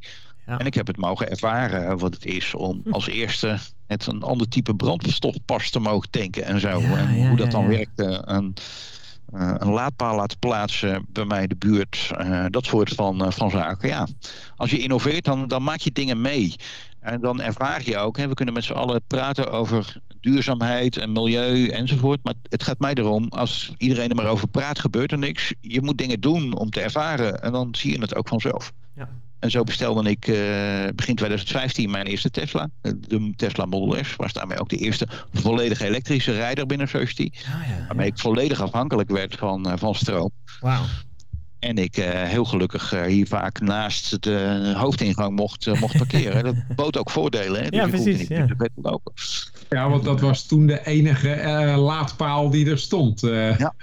[0.50, 0.58] Ja.
[0.58, 4.48] En ik heb het mogen ervaren wat het is om als eerste met een ander
[4.48, 6.80] type brandstofpas te mogen tanken en zo.
[6.80, 8.22] Ja, en hoe dat dan werkte.
[8.24, 8.54] Een,
[9.34, 12.10] uh, een laadpaal laten plaatsen bij mij in de buurt.
[12.20, 13.88] Uh, dat soort van, uh, van zaken.
[13.88, 14.06] Ja,
[14.56, 16.54] als je innoveert, dan, dan maak je dingen mee.
[17.00, 21.12] En dan ervaar je ook, hè, we kunnen met z'n allen praten over duurzaamheid en
[21.12, 22.20] milieu enzovoort.
[22.22, 25.54] Maar het gaat mij erom, als iedereen er maar over praat, gebeurt er niks.
[25.60, 28.72] Je moet dingen doen om te ervaren en dan zie je het ook vanzelf.
[28.96, 29.08] Ja.
[29.40, 30.36] En zo bestelde ik uh,
[30.94, 32.68] begin 2015 mijn eerste Tesla.
[32.80, 37.30] De Tesla Model S was daarmee ook de eerste volledige elektrische rijder binnen Society.
[37.34, 38.12] Ah, ja, waarmee ja.
[38.12, 40.30] ik volledig afhankelijk werd van, uh, van stroom.
[40.60, 40.84] Wauw.
[41.58, 46.44] En ik uh, heel gelukkig uh, hier vaak naast de hoofdingang mocht, uh, mocht parkeren.
[46.44, 47.62] dat bood ook voordelen.
[47.62, 47.70] Hè?
[47.70, 48.18] Dus ja, precies.
[48.18, 48.46] Niet Ja.
[48.74, 49.12] lopen.
[49.68, 53.22] ja, want dat was toen de enige uh, laadpaal die er stond.
[53.22, 53.74] Uh, ja.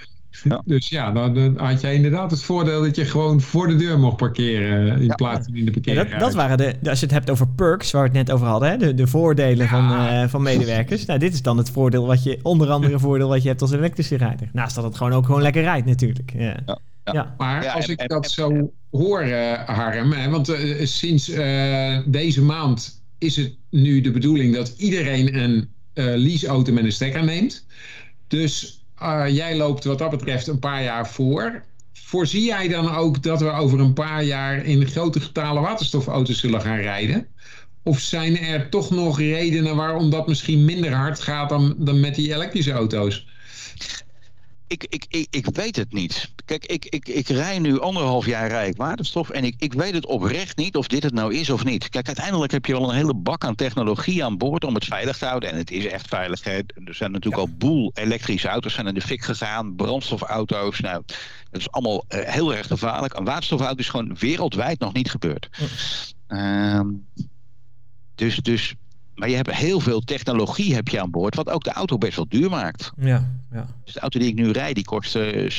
[0.44, 0.62] Ja.
[0.74, 3.98] Dus ja, dan, dan, had jij inderdaad het voordeel dat je gewoon voor de deur
[3.98, 5.14] mocht parkeren in Ja.
[5.14, 6.12] plaats van in de Ja, parkeerruimte.
[6.12, 8.46] dat, dat waren de, als je het hebt over perks, waar we het net over
[8.46, 8.76] hadden, hè?
[8.76, 9.70] De, de voordelen Ja.
[9.70, 11.04] van, eh, van medewerkers.
[11.06, 13.72] Nou, dit is dan het voordeel wat je, onder andere voordeel wat je hebt als
[13.72, 14.48] elektrische rijder.
[14.52, 16.32] Naast dat het gewoon ook gewoon lekker rijdt natuurlijk.
[16.36, 16.40] Ja.
[16.66, 16.78] Ja.
[17.04, 17.12] Ja.
[17.12, 17.34] Ja.
[17.38, 21.28] Maar Ja, als ik en- dat en- zo hoor, eh, Harm, hè, want eh, sinds
[21.30, 26.92] eh, deze maand is het nu de bedoeling dat iedereen een eh, leaseauto met een
[26.92, 27.66] stekker neemt.
[28.28, 28.77] Dus eh,
[29.28, 31.64] jij loopt wat dat betreft een paar jaar voor.
[31.92, 36.60] Voorzie jij dan ook dat we over een paar jaar in grote getalen waterstofauto's zullen
[36.60, 37.28] gaan rijden?
[37.82, 42.14] Of zijn er toch nog redenen waarom dat misschien minder hard gaat dan, dan met
[42.14, 43.27] die elektrische auto's?
[44.68, 46.32] Ik, ik, ik, ik weet het niet.
[46.44, 49.30] Kijk, ik, ik, ik rij nu anderhalf jaar rij ik waterstof.
[49.30, 51.88] En ik, ik weet het oprecht niet of dit het nou is of niet.
[51.88, 55.18] Kijk, uiteindelijk heb je al een hele bak aan technologie aan boord om het veilig
[55.18, 55.50] te houden.
[55.50, 56.44] En het is echt veilig.
[56.44, 56.60] Hè.
[56.84, 59.74] Er zijn natuurlijk al boel elektrische auto's zijn in de fik gegaan.
[59.74, 60.80] Brandstofauto's.
[60.80, 61.02] Nou,
[61.50, 63.14] dat is allemaal uh, heel erg gevaarlijk.
[63.14, 65.48] Een waterstofauto is gewoon wereldwijd nog niet gebeurd.
[66.28, 66.78] Ja.
[66.78, 67.06] Um,
[68.14, 68.74] dus, dus
[69.14, 72.16] maar je hebt heel veel technologie heb je aan boord, wat ook de auto best
[72.16, 72.92] wel duur maakt.
[72.96, 73.66] Ja, ja.
[73.84, 75.50] Dus de auto die ik nu rijd, die kost uh,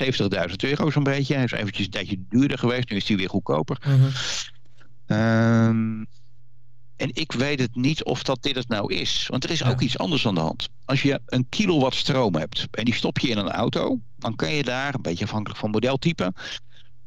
[0.48, 1.34] 70.000 euro zo'n beetje.
[1.36, 3.78] Hij is eventjes een tijdje duurder geweest, nu is die weer goedkoper.
[3.82, 5.68] -huh.
[5.68, 6.08] um,
[6.96, 9.26] en ik weet het niet of dat dit het nou is.
[9.28, 9.70] Want er is Ja.
[9.70, 10.70] ook iets anders aan de hand.
[10.86, 14.54] Als je een kilowatt stroom hebt en die stop je in een auto, dan kan
[14.54, 16.34] je daar, een beetje afhankelijk van modeltype,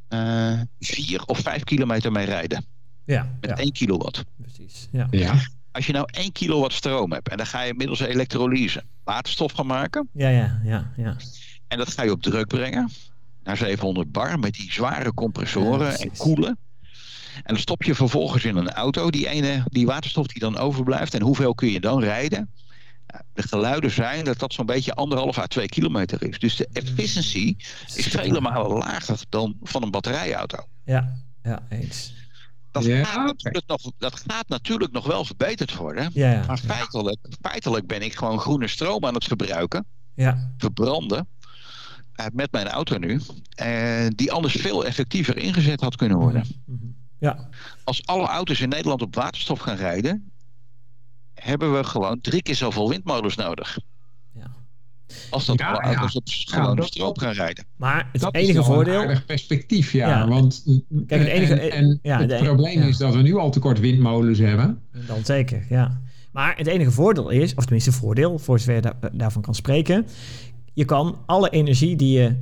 [0.08, 2.64] uh, vier of vijf kilometer mee rijden.
[3.04, 3.56] Ja, Met ja.
[3.56, 4.24] 1 kilowatt.
[4.40, 4.88] precies.
[4.92, 5.06] Ja.
[5.10, 5.34] Ja.
[5.72, 9.66] Als je nou 1 kilowatt stroom hebt en dan ga je middels elektrolyse waterstof gaan
[9.66, 10.08] maken.
[10.12, 11.16] Ja, ja, ja, ja.
[11.68, 12.90] En dat ga je op druk brengen
[13.42, 16.58] naar 700 bar met die zware compressoren Ja, en koelen.
[17.34, 21.14] En dan stop je vervolgens in een auto, die ene, die waterstof die dan overblijft.
[21.14, 22.50] En hoeveel kun je dan rijden?
[23.32, 26.38] De geluiden zijn dat dat zo'n beetje anderhalf à twee kilometer is.
[26.38, 27.56] Dus de efficiency
[27.94, 30.58] is vele malen lager dan van een batterijauto.
[30.84, 32.14] Ja, ja, eens.
[32.72, 36.10] Dat, Ja, gaat, natuurlijk nog, dat gaat natuurlijk nog wel verbeterd worden.
[36.14, 36.46] Ja, ja.
[36.46, 41.28] Maar feitelijk, feitelijk ben ik gewoon groene stroom aan het verbruiken, Ja, verbranden.
[42.12, 43.20] eh, met mijn auto nu.
[43.54, 46.46] eh, die anders veel effectiever ingezet had kunnen worden.
[46.66, 46.76] Mhm.
[47.18, 47.48] ja,
[47.84, 50.30] Als alle auto's in Nederland op waterstof gaan rijden.
[51.34, 53.78] hebben we gewoon drie keer zoveel windmolens nodig.
[54.34, 54.50] ja.
[55.30, 55.96] Als dat Ja, alle ja.
[55.96, 57.64] auto's op gewone dat- stroom gaan rijden.
[57.76, 58.94] Maar het dat enige is voordeel...
[58.94, 60.08] een aardig perspectief, ja.
[60.08, 60.28] Ja.
[60.28, 60.62] Want
[61.06, 62.86] Kijk, het enige- en, en ja, het de- probleem ja.
[62.86, 64.80] is dat we nu al tekort windmolens hebben.
[65.06, 66.00] Dan zeker, ja.
[66.32, 70.06] Maar het enige voordeel is, of tenminste voordeel, voor zover je da- daarvan kan spreken.
[70.72, 72.36] Je kan alle energie die je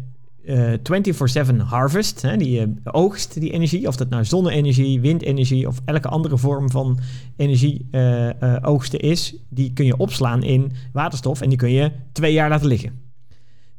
[0.44, 6.08] 24-7 harvest, hè, die je oogst, die energie, of dat nou zonne-energie, windenergie of elke
[6.08, 6.98] andere vorm van
[7.36, 11.90] energie eh, eh, oogsten is, die kun je opslaan in waterstof en die kun je
[12.12, 13.09] twee jaar laten liggen.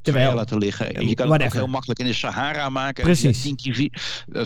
[0.02, 1.08] Terwijl, laten liggen.
[1.08, 3.04] Je kan het ook heel makkelijk in de Sahara maken.
[3.04, 3.46] Precies.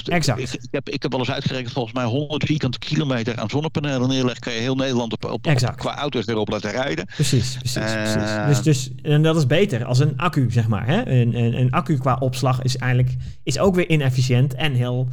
[0.06, 0.39] exact.
[0.39, 4.08] Ik, ik, heb, ik heb wel eens uitgerekend, volgens mij 100 vierkante kilometer aan zonnepanelen
[4.10, 4.41] neerleggen.
[4.41, 5.41] Kan je heel Nederland op, op,
[5.76, 7.06] qua auto's erop laten rijden.
[7.06, 7.76] Precies, precies.
[7.76, 10.88] Uh, Dus, dus, en dat is beter als een accu, zeg maar.
[10.88, 11.08] Hè?
[11.08, 15.08] Een, een, een accu qua opslag is eigenlijk is ook weer inefficiënt en heel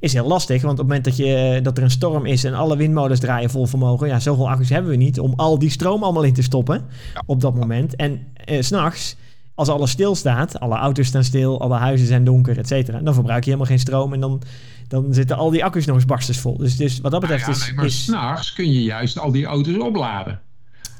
[0.00, 0.62] is heel lastig.
[0.62, 3.50] Want op het moment dat, je, dat er een storm is en alle windmolens draaien
[3.50, 6.42] vol vermogen, ja, zoveel accu's hebben we niet om al die stroom allemaal in te
[6.42, 6.84] stoppen
[7.26, 7.96] op dat moment.
[7.96, 9.16] En eh, s'nachts,
[9.60, 13.44] als alles stilstaat, alle auto's staan stil, alle huizen zijn donker, et cetera, dan verbruik
[13.44, 14.42] je helemaal geen stroom en dan,
[14.88, 16.56] dan zitten al die accu's nog eens barstens vol.
[16.56, 17.74] Dus, dus wat dat betreft nou ja, is...
[17.74, 20.40] maar is, s'nachts kun je juist al die auto's opladen.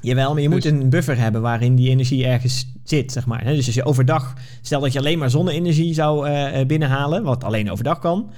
[0.01, 3.43] Jawel, maar je moet dus- een buffer hebben waarin die energie ergens zit, zeg maar.
[3.43, 7.71] Dus als je overdag, stel dat je alleen maar zonne-energie zou uh, binnenhalen, wat alleen
[7.71, 8.31] overdag kan,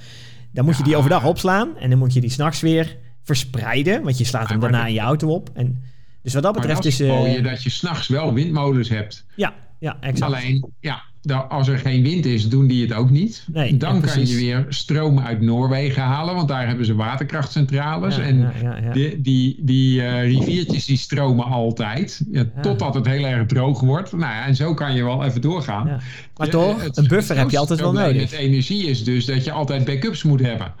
[0.52, 4.18] dan moet je die overdag opslaan en dan moet je die s'nachts weer verspreiden, want
[4.18, 5.50] je slaat hem daarna in je auto op.
[5.54, 5.82] En,
[6.22, 7.00] dus wat dat betreft is...
[7.00, 9.24] Uh, je dat je s'nachts wel windmolens hebt.
[9.36, 10.32] Ja, ja, exact.
[10.32, 11.02] Alleen, ja,
[11.48, 13.46] als er geen wind is, doen die het ook niet.
[13.52, 18.18] Nee, dan kan je weer stroom uit Noorwegen halen, want daar hebben ze waterkrachtcentrales.
[18.18, 18.52] en
[18.92, 22.24] die, die, die uh, riviertjes die stromen altijd,
[22.62, 24.12] totdat het heel erg droog wordt.
[24.12, 26.00] Nou ja, en zo kan je wel even doorgaan.
[26.36, 28.22] Maar toch, een buffer heb je altijd wel nodig.
[28.22, 30.72] Het energie is dus dat je altijd backups moet hebben.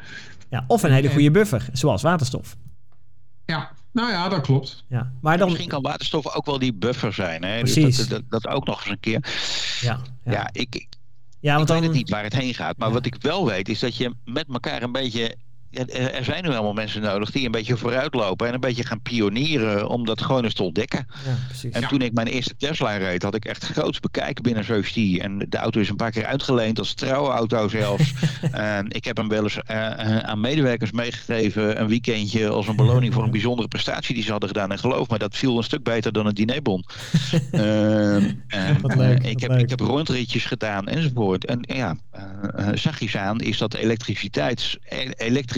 [0.50, 2.56] Ja, of een hele goede buffer, zoals waterstof.
[3.44, 4.84] Ja, nou ja, dat klopt.
[4.88, 5.48] Ja, maar dan...
[5.48, 7.44] Misschien kan waterstof ook wel die buffer zijn.
[7.44, 7.60] Hè?
[7.60, 7.96] Dus Precies.
[7.96, 9.24] Dus dat, dat, dat, ook nog eens een keer.
[9.80, 10.32] Ja, ja.
[10.32, 10.86] ja ik,
[11.40, 11.76] ja, want ik dan...
[11.76, 12.76] weet het niet waar het heen gaat.
[12.76, 15.36] Maar wat ik wel weet is dat je met elkaar een beetje
[15.74, 19.88] er zijn nu helemaal mensen nodig die een beetje vooruitlopen en een beetje gaan pionieren
[19.88, 21.06] om dat gewoon eens te ontdekken.
[21.62, 25.18] Ja, en toen ik mijn eerste Tesla reed, had ik echt groots bekijken binnen Safety.
[25.22, 28.12] En de auto is een paar keer uitgeleend als trouwauto zelfs.
[28.88, 33.22] ik heb hem wel eens uh, aan medewerkers meegegeven een weekendje als een beloning voor
[33.22, 34.72] een bijzondere prestatie die ze hadden gedaan.
[34.72, 36.84] En geloof me, dat viel een stuk beter dan een dinerbon.
[37.52, 38.16] uh,
[39.22, 41.44] ik, heb, ik heb rondritjes gedaan enzovoort.
[41.44, 41.96] En ja,
[42.74, 45.10] zag je aan is dat elektriciteit, e-,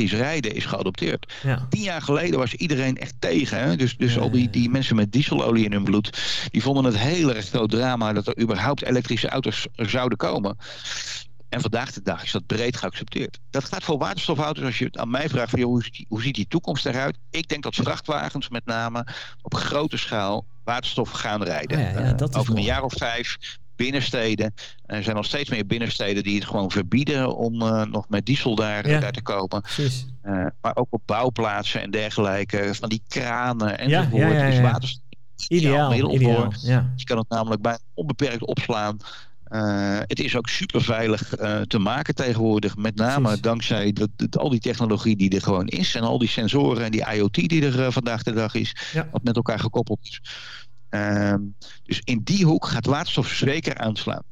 [0.07, 1.32] elektrisch rijden is geadopteerd.
[1.42, 1.66] Ja.
[1.70, 3.59] Tien jaar geleden was iedereen echt tegen.
[3.59, 3.76] Hè?
[3.76, 6.18] Dus, dus al die, die mensen met dieselolie in hun bloed,
[6.50, 10.57] die vonden het heel erg groot drama dat er überhaupt elektrische auto's zouden komen.
[11.48, 13.38] En vandaag de dag is dat breed geaccepteerd.
[13.50, 14.64] Dat gaat voor waterstofauto's.
[14.64, 16.86] Als je het aan mij vraagt, van, joh, hoe, ziet die, hoe ziet die toekomst
[16.86, 17.18] eruit?
[17.30, 19.07] Ik denk dat vrachtwagens met name
[19.42, 21.78] op grote schaal waterstof gaan rijden.
[21.78, 23.36] Oh ja, ja, over een jaar of vijf
[23.77, 24.55] binnensteden.
[24.87, 28.55] Er zijn nog steeds meer binnensteden die het gewoon verbieden om uh, nog met diesel
[28.55, 29.62] daar, daar te kopen.
[29.79, 34.22] Uh, maar ook op bouwplaatsen en dergelijke, van die kranen enzovoort.
[34.22, 35.05] Ja, ja, ja, is waterstof
[35.49, 36.53] ideaal, ideaal.
[36.61, 36.93] Ja.
[36.97, 38.97] Je kan het namelijk bij onbeperkt opslaan.
[39.49, 41.29] Uh, het is ook super veilig
[41.66, 42.77] te maken tegenwoordig.
[42.77, 43.41] Met name Precies.
[43.41, 45.95] dankzij dat, dat, al die technologie die er gewoon is.
[45.95, 48.77] En al die sensoren en die IoT die er vandaag de dag is.
[49.11, 50.20] Wat met elkaar gekoppeld is.
[50.97, 51.40] Ehm,
[51.82, 54.22] dus in die hoek gaat waterstof zeker aanslaan.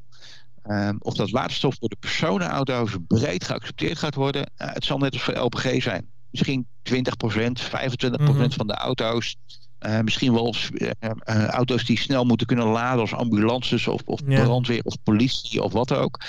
[0.67, 5.13] Um, of dat waterstof door de personenauto's breed geaccepteerd gaat worden, uh, het zal net
[5.13, 6.09] als voor LPG zijn.
[6.29, 9.35] Misschien 20%, 25% van de auto's.
[9.79, 14.83] Uh, misschien wel uh, auto's die snel moeten kunnen laden als ambulances of, of brandweer
[14.83, 16.19] of politie of wat ook.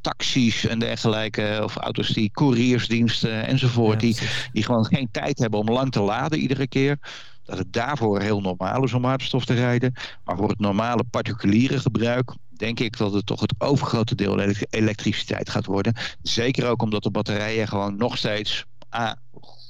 [0.00, 4.16] taxis en dergelijke, of auto's die couriersdiensten enzovoort, die,
[4.52, 6.98] die gewoon geen tijd hebben om lang te laden iedere keer
[7.44, 9.94] dat het daarvoor heel normaal is om waterstof te rijden.
[10.24, 14.40] Maar voor het normale particuliere gebruik denk ik dat het toch het overgrote deel
[14.70, 15.94] elektriciteit gaat worden.
[16.22, 18.64] Zeker ook omdat de batterijen gewoon nog steeds
[18.94, 19.16] A,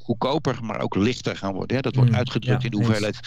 [0.03, 1.77] goedkoper, maar ook lichter gaan worden.
[1.77, 1.83] Hè.
[1.83, 3.20] Dat wordt mm, uitgedrukt in de hoeveelheid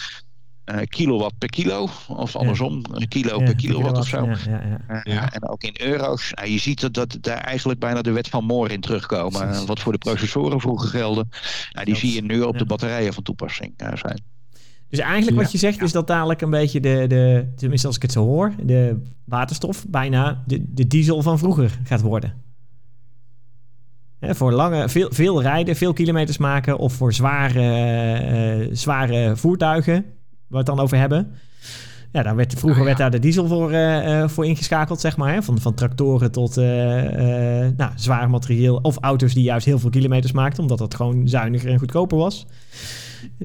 [0.66, 1.88] uh, kilowatt per kilo.
[2.08, 4.26] Of andersom, een kilo per kilowatt, of zo.
[4.26, 6.32] Uh, en ook in euro's.
[6.34, 9.66] Nou, je ziet dat, dat daar eigenlijk bijna de wet van Moore in terugkomen.
[9.66, 11.28] wat voor de processoren vroeger gelden.
[11.72, 14.22] Nou, die zie je nu op de batterijen van toepassing zijn.
[14.88, 18.02] Dus eigenlijk wat je zegt is dat dadelijk een beetje de, de, tenminste als ik
[18.02, 22.34] het zo hoor, de waterstof bijna de, de diesel van vroeger gaat worden.
[24.20, 30.04] voor lange, veel, veel rijden, veel kilometers maken of voor zware, uh, zware voertuigen, waar
[30.48, 31.30] we het dan over hebben.
[32.12, 35.32] Ja, daar werd, vroeger oh werd daar de diesel voor, uh, voor ingeschakeld, zeg maar.
[35.32, 35.42] Hè?
[35.42, 36.64] Van, van tractoren tot uh,
[37.76, 38.78] nou, zwaar materieel.
[38.82, 42.46] Of auto's die juist heel veel kilometers maakten, omdat dat gewoon zuiniger en goedkoper was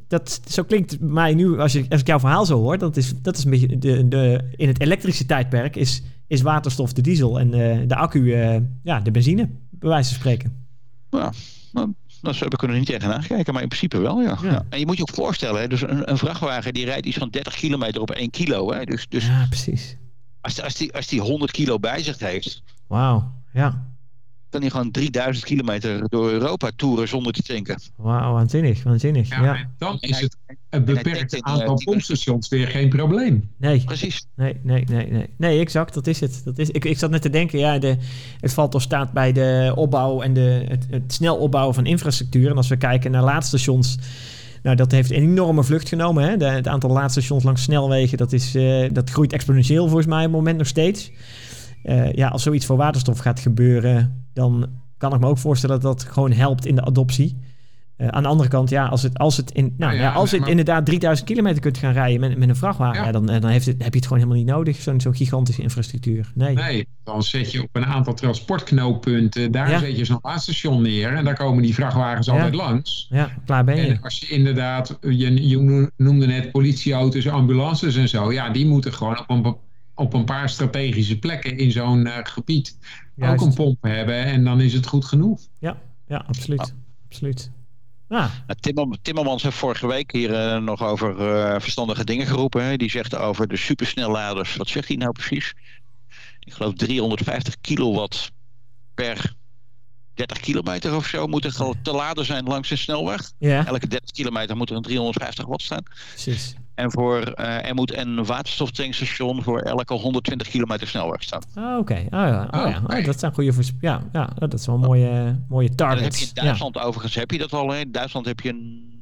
[0.07, 3.21] dat, zo klinkt mij nu, als, je, als ik jouw verhaal zo hoor, dat is,
[3.21, 7.39] dat is een beetje de, de, in het elektrische tijdperk is, is waterstof de diesel
[7.39, 10.65] en uh, de accu uh, ja, de benzine, bij wijze van spreken.
[11.09, 11.33] Ja,
[11.73, 14.37] nou, dat we er niet tegenaan kijken, maar in principe wel, ja.
[14.41, 14.65] ja.
[14.69, 17.29] En je moet je ook voorstellen, hè, dus een, een, vrachtwagen die rijdt iets van
[17.29, 18.73] 30 kilometer op 1 kilo.
[18.73, 19.97] Hè, dus, dus ja, precies.
[20.41, 22.63] Als, als, die, als die 100 kilo bij zich heeft.
[22.87, 23.90] Wauw, ja.
[24.51, 27.79] Kan hij gewoon 3000 kilometer door Europa toeren zonder te tanken.
[27.95, 29.29] Wauw, waanzinnig, waanzinnig.
[29.29, 29.55] Ja, ja.
[29.55, 30.37] En dan is het
[30.69, 33.49] een beperkt aantal pompstations weer geen probleem.
[33.57, 34.27] Nee, Precies.
[34.35, 35.29] nee, nee, nee, nee.
[35.37, 36.41] Nee, exact, dat is het.
[36.43, 37.97] Dat is, ik, ik zat net te denken, ja, de,
[38.39, 42.49] het valt of staat bij de opbouw en de, het, het snel opbouwen van infrastructuur.
[42.49, 43.97] En als we kijken naar laadstations,
[44.63, 46.23] nou, dat heeft een enorme vlucht genomen.
[46.23, 46.37] Hè?
[46.37, 50.23] De, het aantal laadstations langs snelwegen, dat, is, eh, dat groeit exponentieel volgens mij op
[50.23, 51.11] het moment nog steeds.
[51.83, 54.67] Eh, ja, als zoiets voor waterstof gaat gebeuren, dan
[54.97, 57.37] kan ik me ook voorstellen dat dat gewoon helpt in de adoptie.
[57.97, 60.39] Uh, aan de andere kant, ja, als het, als het, in, nou, Ja, als het
[60.39, 63.11] maar- inderdaad 3000 kilometer kunt gaan rijden met, met een vrachtwagen, Ja.
[63.11, 65.61] dan, eh, dan heeft het, heb je het gewoon helemaal niet nodig, zo'n zo'n gigantische
[65.61, 66.31] infrastructuur.
[66.35, 66.55] Nee.
[66.55, 71.23] Nee, dan zet je op een aantal transportknooppunten, daar zet je zo'n laadstation neer en
[71.25, 73.07] daar komen die vrachtwagens altijd langs.
[73.09, 73.81] Ja, klaar ben je.
[73.87, 78.93] En als je inderdaad, je, je noemde net politieauto's, ambulances en zo, ja, die moeten
[78.93, 79.55] gewoon op een,
[79.95, 82.77] op een paar strategische plekken in zo'n eh, gebied
[83.15, 83.41] Juist.
[83.41, 85.41] ook een pomp hebben en dan is het goed genoeg.
[85.59, 85.77] Ja,
[86.07, 86.73] ja absoluut.
[87.07, 87.51] absoluut.
[88.07, 92.63] Ah, Nou, Timmer, Timmermans heeft vorige week hier eh, nog over eh, verstandige dingen geroepen.
[92.63, 92.77] Hè.
[92.77, 94.55] Die zegt over de supersnelladers.
[94.55, 95.53] Wat zegt hij nou precies?
[96.39, 98.31] Ik geloof 350 kilowatt
[98.93, 99.33] per
[100.13, 103.31] 30 kilometer of zo moet er gewoon te laden zijn langs een snelweg.
[103.37, 105.83] ja, Elke 30 kilometer moet er een 350 watt staan.
[106.09, 106.55] precies.
[106.81, 111.41] En voor, eh, er moet een waterstoftankstation voor elke 120 kilometer snelweg staan.
[111.55, 112.47] Ah, Oké, ah, ja.
[112.51, 112.81] Oh, Oh, ja.
[112.97, 116.01] Oh, dat zijn goede Ja, ja, dat is wel een mooie, mooie dat heb je
[116.03, 116.27] targets.
[116.27, 117.69] in Duitsland overigens heb je dat al.
[117.71, 117.79] Hè.
[117.79, 118.53] In Duitsland heb je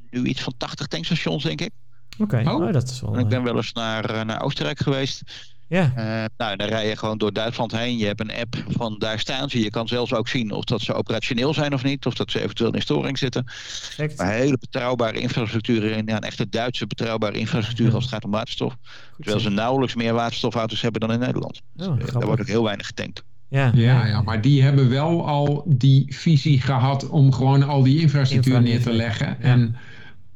[0.09, 1.71] nu iets van 80 tankstations, denk ik.
[2.17, 2.53] Oké, Oh.
[2.53, 3.13] oh, dat is wel...
[3.13, 5.21] En ik ben wel eens naar, eh, naar Oostenrijk geweest.
[5.69, 7.97] Ja, Eh, nou, dan rij je gewoon door Duitsland heen.
[7.97, 9.59] Je hebt een app van daar staan ze.
[9.59, 12.05] Je kan zelfs ook zien of dat ze operationeel zijn of niet.
[12.05, 13.43] Of dat ze eventueel in storing zitten.
[13.43, 14.17] perfect.
[14.17, 15.91] Maar hele betrouwbare infrastructuur.
[15.91, 18.71] En ja, een echte Duitse betrouwbare infrastructuur als het gaat om waterstof.
[18.81, 19.49] Goed Terwijl zo.
[19.49, 21.61] ze nauwelijks meer waterstofauto's hebben dan in Nederland.
[21.75, 23.23] Oh, Eh, Daar wordt ook heel weinig getankt.
[23.47, 27.99] Ja, Ja, ja, maar die hebben wel al die visie gehad om gewoon al die
[28.01, 29.41] infrastructuur Infra- neer te leggen.
[29.41, 29.75] En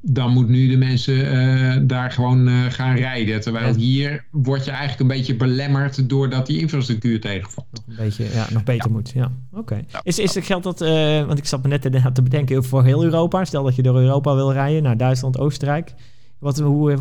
[0.05, 3.41] dan moet nu de mensen eh, daar gewoon eh, gaan rijden.
[3.41, 3.75] Terwijl Ja.
[3.75, 7.67] hier word je eigenlijk een beetje belemmerd doordat die infrastructuur tegenvalt.
[7.71, 9.09] nog een beetje, ja, nog beter moet.
[9.09, 9.85] Ja, oké.
[10.03, 12.83] Is, is het geld dat, eh, want ik zat me net te, te bedenken voor
[12.83, 13.45] heel Europa.
[13.45, 15.93] Stel dat je door Europa wil rijden, naar Duitsland, Oostenrijk.
[16.39, 16.97] Wat, hoe,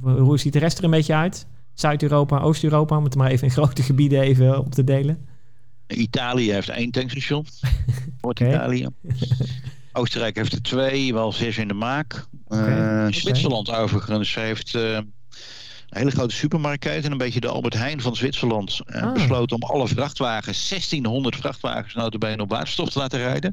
[0.00, 1.46] hoe ziet de rest er een beetje uit?
[1.74, 5.18] Zuid-Europa, Oost-Europa, om het maar even in grote gebieden even op te delen.
[5.86, 7.44] Italië heeft één tankstation.
[8.20, 8.86] Noord-Italië.
[9.96, 12.26] Oostenrijk heeft er twee, wel zes in de maak.
[12.48, 13.06] Eh.
[13.10, 15.12] Zwitserland overigens heeft eh, een
[15.88, 17.04] hele grote supermarktketen.
[17.04, 18.80] En een beetje de Albert Heijn van Zwitserland.
[18.86, 19.12] eh, Ah.
[19.12, 23.52] besloten om alle vrachtwagens, 1600 vrachtwagens notabene op waterstof te laten rijden.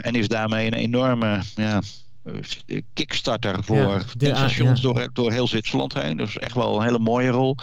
[0.00, 1.80] En is daarmee een enorme ja,
[2.92, 4.92] kickstarter voor Ja, de- tankstations ja.
[4.92, 6.16] door, door heel Zwitserland heen.
[6.16, 7.56] Dus echt wel een hele mooie rol.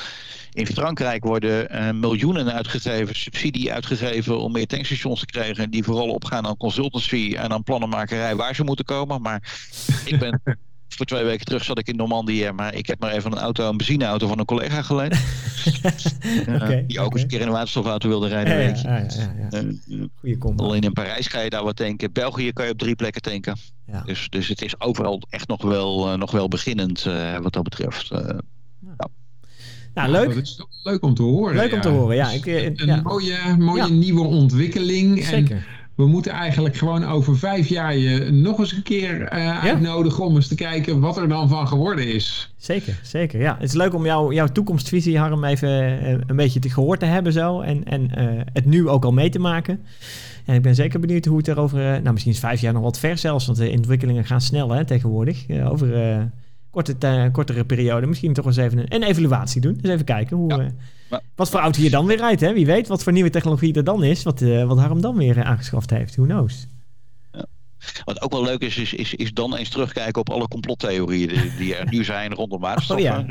[0.53, 5.69] In Frankrijk worden eh, miljoenen uitgegeven, subsidie uitgegeven om meer tankstations te krijgen.
[5.69, 9.21] Die vooral opgaan aan consultancy en aan plannenmakerij waar ze moeten komen.
[9.21, 9.59] Maar
[10.05, 10.41] ik ben
[10.95, 13.69] voor twee weken terug zat ik in Normandië, maar ik heb maar even een auto,
[13.69, 15.15] een benzineauto van een collega geleend.
[16.87, 18.53] Die ook eens een keer in een waterstofauto wilde rijden.
[18.59, 19.59] ja, ja, ja, ja.
[19.59, 19.63] Eh,
[20.15, 20.63] Goeie combo.
[20.63, 22.11] Alleen in Parijs ga je daar wat tanken.
[22.11, 23.57] België kan je op drie plekken tanken.
[23.85, 24.01] Ja.
[24.05, 27.63] Dus, dus het is overal echt nog wel, eh, nog wel beginnend eh, wat dat
[27.63, 28.11] betreft.
[28.11, 28.37] Eh,
[29.93, 30.33] Nou, leuk.
[30.33, 31.55] Dat is toch leuk om te horen.
[31.55, 32.29] Leuk om te horen, ja.
[32.31, 33.01] Ik, een ja.
[33.01, 33.87] mooie, mooie Ja.
[33.89, 35.17] nieuwe ontwikkeling.
[35.19, 35.67] En Zeker.
[36.01, 40.35] We moeten eigenlijk gewoon over vijf jaar je nog eens een keer eh, uitnodigen om
[40.35, 42.51] eens te kijken wat er dan van geworden is.
[42.57, 43.39] Zeker, zeker.
[43.39, 46.99] Ja, het is leuk om jou, jouw toekomstvisie, Harm, even eh, een beetje te gehoord
[46.99, 47.61] te hebben zo.
[47.61, 49.79] En, en eh, het nu ook al mee te maken.
[50.45, 52.73] En ik ben zeker benieuwd hoe het er over, eh, nou misschien is vijf jaar
[52.73, 55.45] nog wat ver zelfs, want de ontwikkelingen gaan snel hè, tegenwoordig.
[55.49, 55.87] Over
[56.71, 59.77] korte, kortere periode misschien toch eens even een, een evaluatie doen.
[59.81, 60.59] Dus even kijken hoe, Ja.
[60.59, 62.41] eh, wat voor auto je dan weer rijdt.
[62.41, 62.53] Hè?
[62.53, 65.37] Wie weet wat voor nieuwe technologie er dan is, wat, eh, wat Harm dan weer
[65.37, 66.15] eh, aangeschaft heeft.
[66.15, 66.67] Who knows?
[68.05, 71.51] wat ook wel leuk is, is, is, is dan eens terugkijken op alle complottheorieën die,
[71.57, 72.97] die er nu zijn rondom waterstof.
[72.97, 73.25] Oh ja.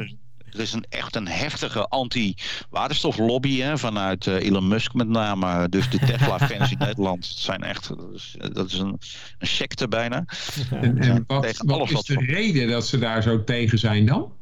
[0.52, 5.68] Er is een, echt een heftige anti-waterstoflobby hè, vanuit eh, Elon Musk met name.
[5.68, 8.98] Dus de Tesla-fans in Nederland zijn echt, dat is, dat is een,
[9.38, 10.24] een secte bijna.
[10.70, 13.44] En, en wat, tegen wat alles is wat de van- reden dat ze daar zo
[13.44, 14.32] tegen zijn dan?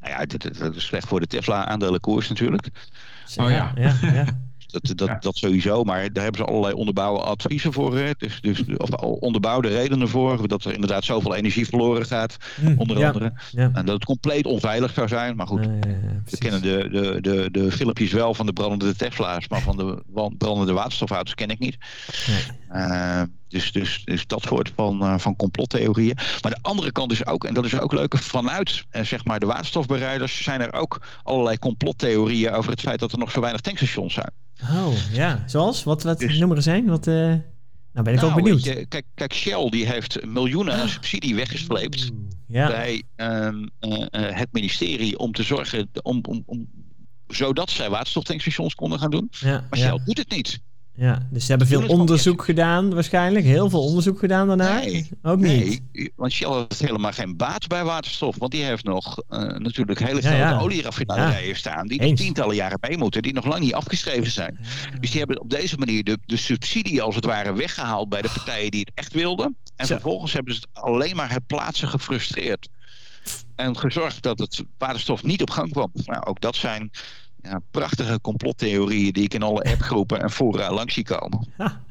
[0.00, 0.26] Nou ja,
[0.60, 2.68] dat is slecht voor de Tesla-aandelenkoers natuurlijk.
[3.36, 3.72] Oh ja.
[3.74, 4.24] ja, ja.
[4.82, 5.16] Dat, dat, Ja.
[5.20, 7.96] dat sowieso, maar daar hebben ze allerlei onderbouwde adviezen voor.
[7.96, 8.10] Hè?
[8.18, 10.48] Dus, dus, of onderbouwde redenen voor.
[10.48, 13.32] Dat er inderdaad zoveel energie verloren gaat, Hm, onder ja, andere.
[13.50, 13.70] Ja.
[13.72, 15.36] En dat het compleet onveilig zou zijn.
[15.36, 18.52] Maar goed, Ja, ja, ja, we kennen de, de, de, de filmpjes wel van de
[18.52, 19.48] brandende Tesla's.
[19.48, 20.02] Maar van de
[20.38, 21.76] brandende waterstofauto's ken ik niet.
[22.26, 22.42] Nee.
[22.82, 26.16] Eh, dus, dus, dus dat soort van, eh, van complottheorieën.
[26.42, 29.40] Maar de andere kant is ook, en dat is ook leuk, vanuit eh, zeg maar
[29.40, 33.60] de waterstofbereiders zijn er ook allerlei complottheorieën over het feit dat er nog zo weinig
[33.60, 34.30] tankstations zijn.
[34.62, 35.42] Oh, ja.
[35.46, 35.82] Zoals?
[35.84, 36.86] Wat, wat Dus- noem er eens een?
[36.86, 37.40] Wat, eh, nou
[37.92, 38.64] ben ik ook Nou, benieuwd.
[38.64, 42.10] je, kijk, kijk, Shell die heeft miljoenen aan subsidie weggesleept
[42.46, 46.68] Ja, bij ehm, eh, eh, het ministerie om te zorgen om, om, om
[47.26, 49.28] zodat zij waterstoftankstations konden gaan doen.
[49.30, 50.60] ja, Maar ja, Shell doet het niet.
[50.96, 51.26] Ja.
[51.30, 53.44] Dus ze hebben veel onderzoek gedaan waarschijnlijk.
[53.44, 54.78] Heel veel onderzoek gedaan daarna.
[54.78, 55.82] Nee, ook niet.
[55.92, 58.36] Nee, want Shell heeft helemaal geen baat bij waterstof.
[58.38, 60.58] Want die heeft nog eh, natuurlijk hele grote ja.
[60.58, 61.86] olieraffinaderijen staan.
[61.86, 63.22] Die nog tientallen jaren mee moeten.
[63.22, 64.58] Die nog lang niet afgeschreven zijn.
[65.00, 68.30] Dus die hebben op deze manier de, de subsidie als het ware weggehaald bij de
[68.34, 69.56] partijen die het echt wilden.
[69.76, 69.94] En Zo.
[69.94, 72.68] vervolgens hebben ze het alleen maar het plaatsen gefrustreerd.
[73.56, 75.90] En gezorgd dat het waterstof niet op gang kwam.
[75.92, 76.90] Nou, ook dat zijn
[77.44, 81.48] ja, prachtige complottheorieën die ik in alle appgroepen en fora langs zie komen.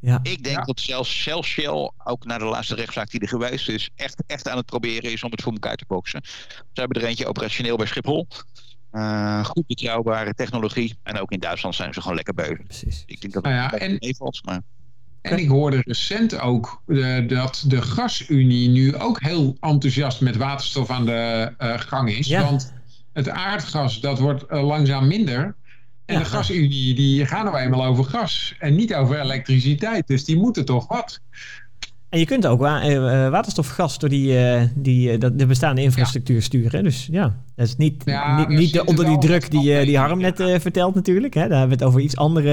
[0.00, 0.62] Ja, Ik denk Ja.
[0.64, 4.48] dat zelfs, zelfs Shell, ook na de laatste rechtszaak die er geweest is, echt, echt
[4.48, 6.20] aan het proberen is om het voor elkaar te boksen.
[6.24, 8.26] Ze hebben er eentje operationeel bij Schiphol.
[8.90, 10.98] Eh, goed betrouwbare technologie.
[11.02, 12.62] En ook in Duitsland zijn ze gewoon lekker bezig.
[12.64, 13.02] precies.
[13.06, 14.44] Ik denk dat Nou ja, en- meevalt.
[14.44, 14.60] Maar
[15.20, 20.90] En ik hoorde recent ook eh, dat de gasunie nu ook heel enthousiast met waterstof
[20.90, 22.26] aan de eh, gang is.
[22.26, 22.44] Ja.
[22.44, 22.72] Want
[23.12, 25.54] het aardgas dat wordt eh, langzaam minder.
[26.04, 26.18] En Ja.
[26.18, 30.06] de gasunie die gaan nou eenmaal over gas en niet over elektriciteit.
[30.06, 31.20] Dus die moeten toch wat.
[32.08, 34.36] En je kunt ook wa- eh, eh, waterstofgas door die,
[34.74, 36.84] die, de bestaande infrastructuur sturen.
[36.84, 40.20] Dus ja, dat is niet, Ja, niet, niet de, onder die druk die, die Harm
[40.20, 41.34] net vertelt natuurlijk.
[41.34, 41.48] Hè?
[41.48, 42.50] Daar hebben we het over iets andere...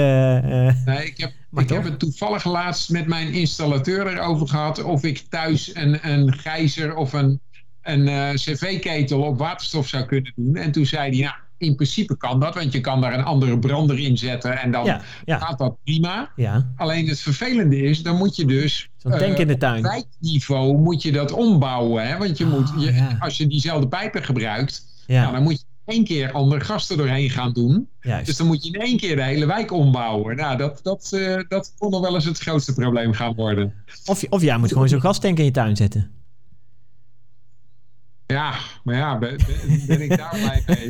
[0.85, 4.83] Nee, ik heb, ik heb het toevallig laatst met mijn installateur erover gehad.
[4.83, 7.39] Of ik thuis een, een gijzer of een,
[7.85, 10.55] een eh, cv-ketel op waterstof zou kunnen doen.
[10.55, 12.53] En toen zei hij, nou, in principe kan dat.
[12.55, 14.59] Want je kan daar een andere brander in zetten.
[14.61, 16.31] En dan ja, ja, gaat dat prima.
[16.35, 16.71] ja.
[16.75, 18.89] Alleen het vervelende is, dan moet je dus...
[18.97, 19.81] Zo'n eh, tank in de op tuin.
[19.81, 22.07] wijkniveau moet je dat ombouwen.
[22.07, 22.17] Hè?
[22.17, 24.85] Want je Ah, moet, je, als je diezelfde pijpen gebruikt...
[25.07, 27.87] Nou, dan moet je één keer ander gas er doorheen gaan doen.
[28.25, 30.35] Dus dan moet je in één keer de hele wijk ombouwen.
[30.35, 33.73] Nou, dat, dat, eh, dat kon nog wel eens het grootste probleem gaan worden.
[34.05, 36.11] Of, of jij moet gewoon zo'n gastank in je tuin zetten.
[38.27, 38.53] Ja,
[38.83, 40.89] maar ja, ben, ben- ben ik daar blij mee?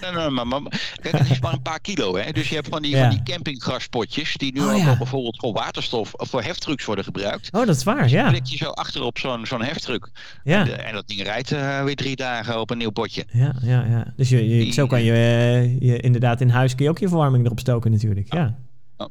[0.00, 0.62] Nee, nee, nee, maar, maar-
[1.02, 2.16] kijk, het is maar een paar kilo.
[2.16, 2.32] Hè?
[2.32, 3.00] Dus je hebt van die, Ja.
[3.00, 4.88] van die campinggaspotjes die nu Oh, ook ja.
[4.88, 7.52] al bijvoorbeeld voor waterstof of voor heftrucks worden gebruikt.
[7.52, 8.28] Oh, dat is waar, ja.
[8.28, 10.10] Klik je zo achter op zo'n zo'n heftruck.
[10.44, 13.24] Ja, De- en dat ding rijdt eh, weer drie dagen op een nieuw potje.
[13.32, 13.84] ja, ja.
[13.84, 14.12] ja.
[14.16, 17.08] Dus je, je- zo kan je, eh, je inderdaad in huis kun je ook je
[17.08, 18.32] verwarming erop stoken natuurlijk.
[18.34, 18.58] Ja.
[18.98, 19.08] Ja.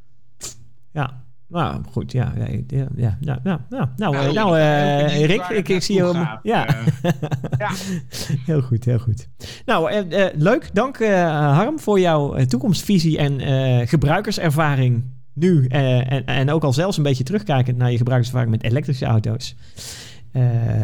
[0.93, 1.20] Ja.
[1.51, 2.33] Nou, goed, ja.
[2.37, 3.93] ja, ja, ja, ja, ja, ja.
[3.97, 6.13] Nou, eh, Nou, nou eh, Rick, ik, ik zie je...
[6.13, 6.39] gaat.
[6.43, 6.67] Ja.
[6.67, 7.11] Eh,
[7.57, 7.69] ja.
[8.45, 9.27] Heel goed, heel goed.
[9.65, 10.69] Nou, leuk.
[10.73, 15.67] Dank Harm voor jouw toekomstvisie en gebruikerservaring nu.
[15.67, 19.55] en, en ook al zelfs een beetje terugkijkend naar je gebruikerservaring met elektrische auto's.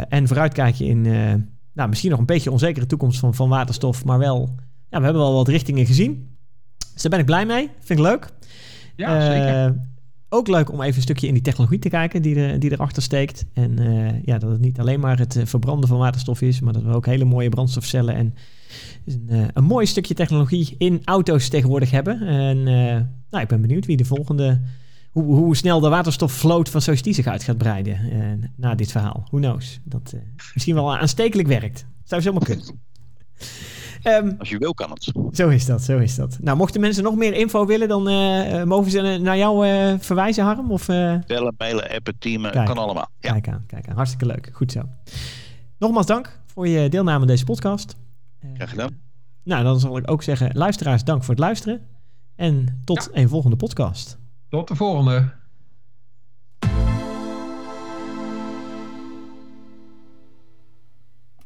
[0.09, 1.01] En vooruitkijken in
[1.74, 4.05] nou, misschien nog een beetje onzekere toekomst van, van waterstof.
[4.05, 4.55] Maar wel,
[4.89, 6.38] ja, we hebben wel wat richtingen gezien.
[6.93, 7.70] Dus daar ben ik blij mee.
[7.80, 8.30] Vind ik leuk.
[8.95, 9.76] ja, zeker.
[10.30, 13.03] Ook leuk om even een stukje in die technologie te kijken die, er, die erachter
[13.03, 13.45] steekt.
[13.53, 16.73] En eh, ja, dat het niet alleen maar het eh, verbranden van waterstof is, maar
[16.73, 18.34] dat we ook hele mooie brandstofcellen en
[19.05, 22.21] dus een, eh, een mooi stukje technologie in auto's tegenwoordig hebben.
[22.21, 22.63] En
[23.30, 24.61] nou, ik ben benieuwd wie de volgende,
[25.11, 27.99] hoe, hoe snel de waterstofvloot van Society zich uit gaat breiden
[28.55, 29.28] na dit verhaal.
[29.30, 29.80] Who knows?
[29.84, 30.15] Dat
[30.53, 31.86] misschien wel aanstekelijk werkt.
[32.03, 32.65] Zou zomaar kunnen.
[34.03, 35.11] Ehm, Als je wil kan het.
[35.31, 36.37] zo is dat, zo is dat.
[36.41, 39.93] Nou, mochten mensen nog meer info willen, dan eh, eh, mogen ze naar jou eh,
[39.99, 40.71] verwijzen, Harm?
[40.71, 42.65] Of, eh, Bellen, mailen, appen, teamen, Kijk.
[42.65, 43.09] kan allemaal.
[43.19, 43.31] Ja.
[43.31, 43.95] Kijk aan, kijk aan.
[43.95, 44.49] Hartstikke leuk.
[44.53, 44.81] Goed zo.
[45.79, 47.95] Nogmaals dank voor je deelname aan deze podcast.
[48.53, 48.97] Graag gedaan.
[49.43, 51.81] nou, dan zal ik ook zeggen, luisteraars, dank voor het luisteren.
[52.35, 54.17] En tot een volgende podcast.
[54.49, 55.29] Tot de volgende.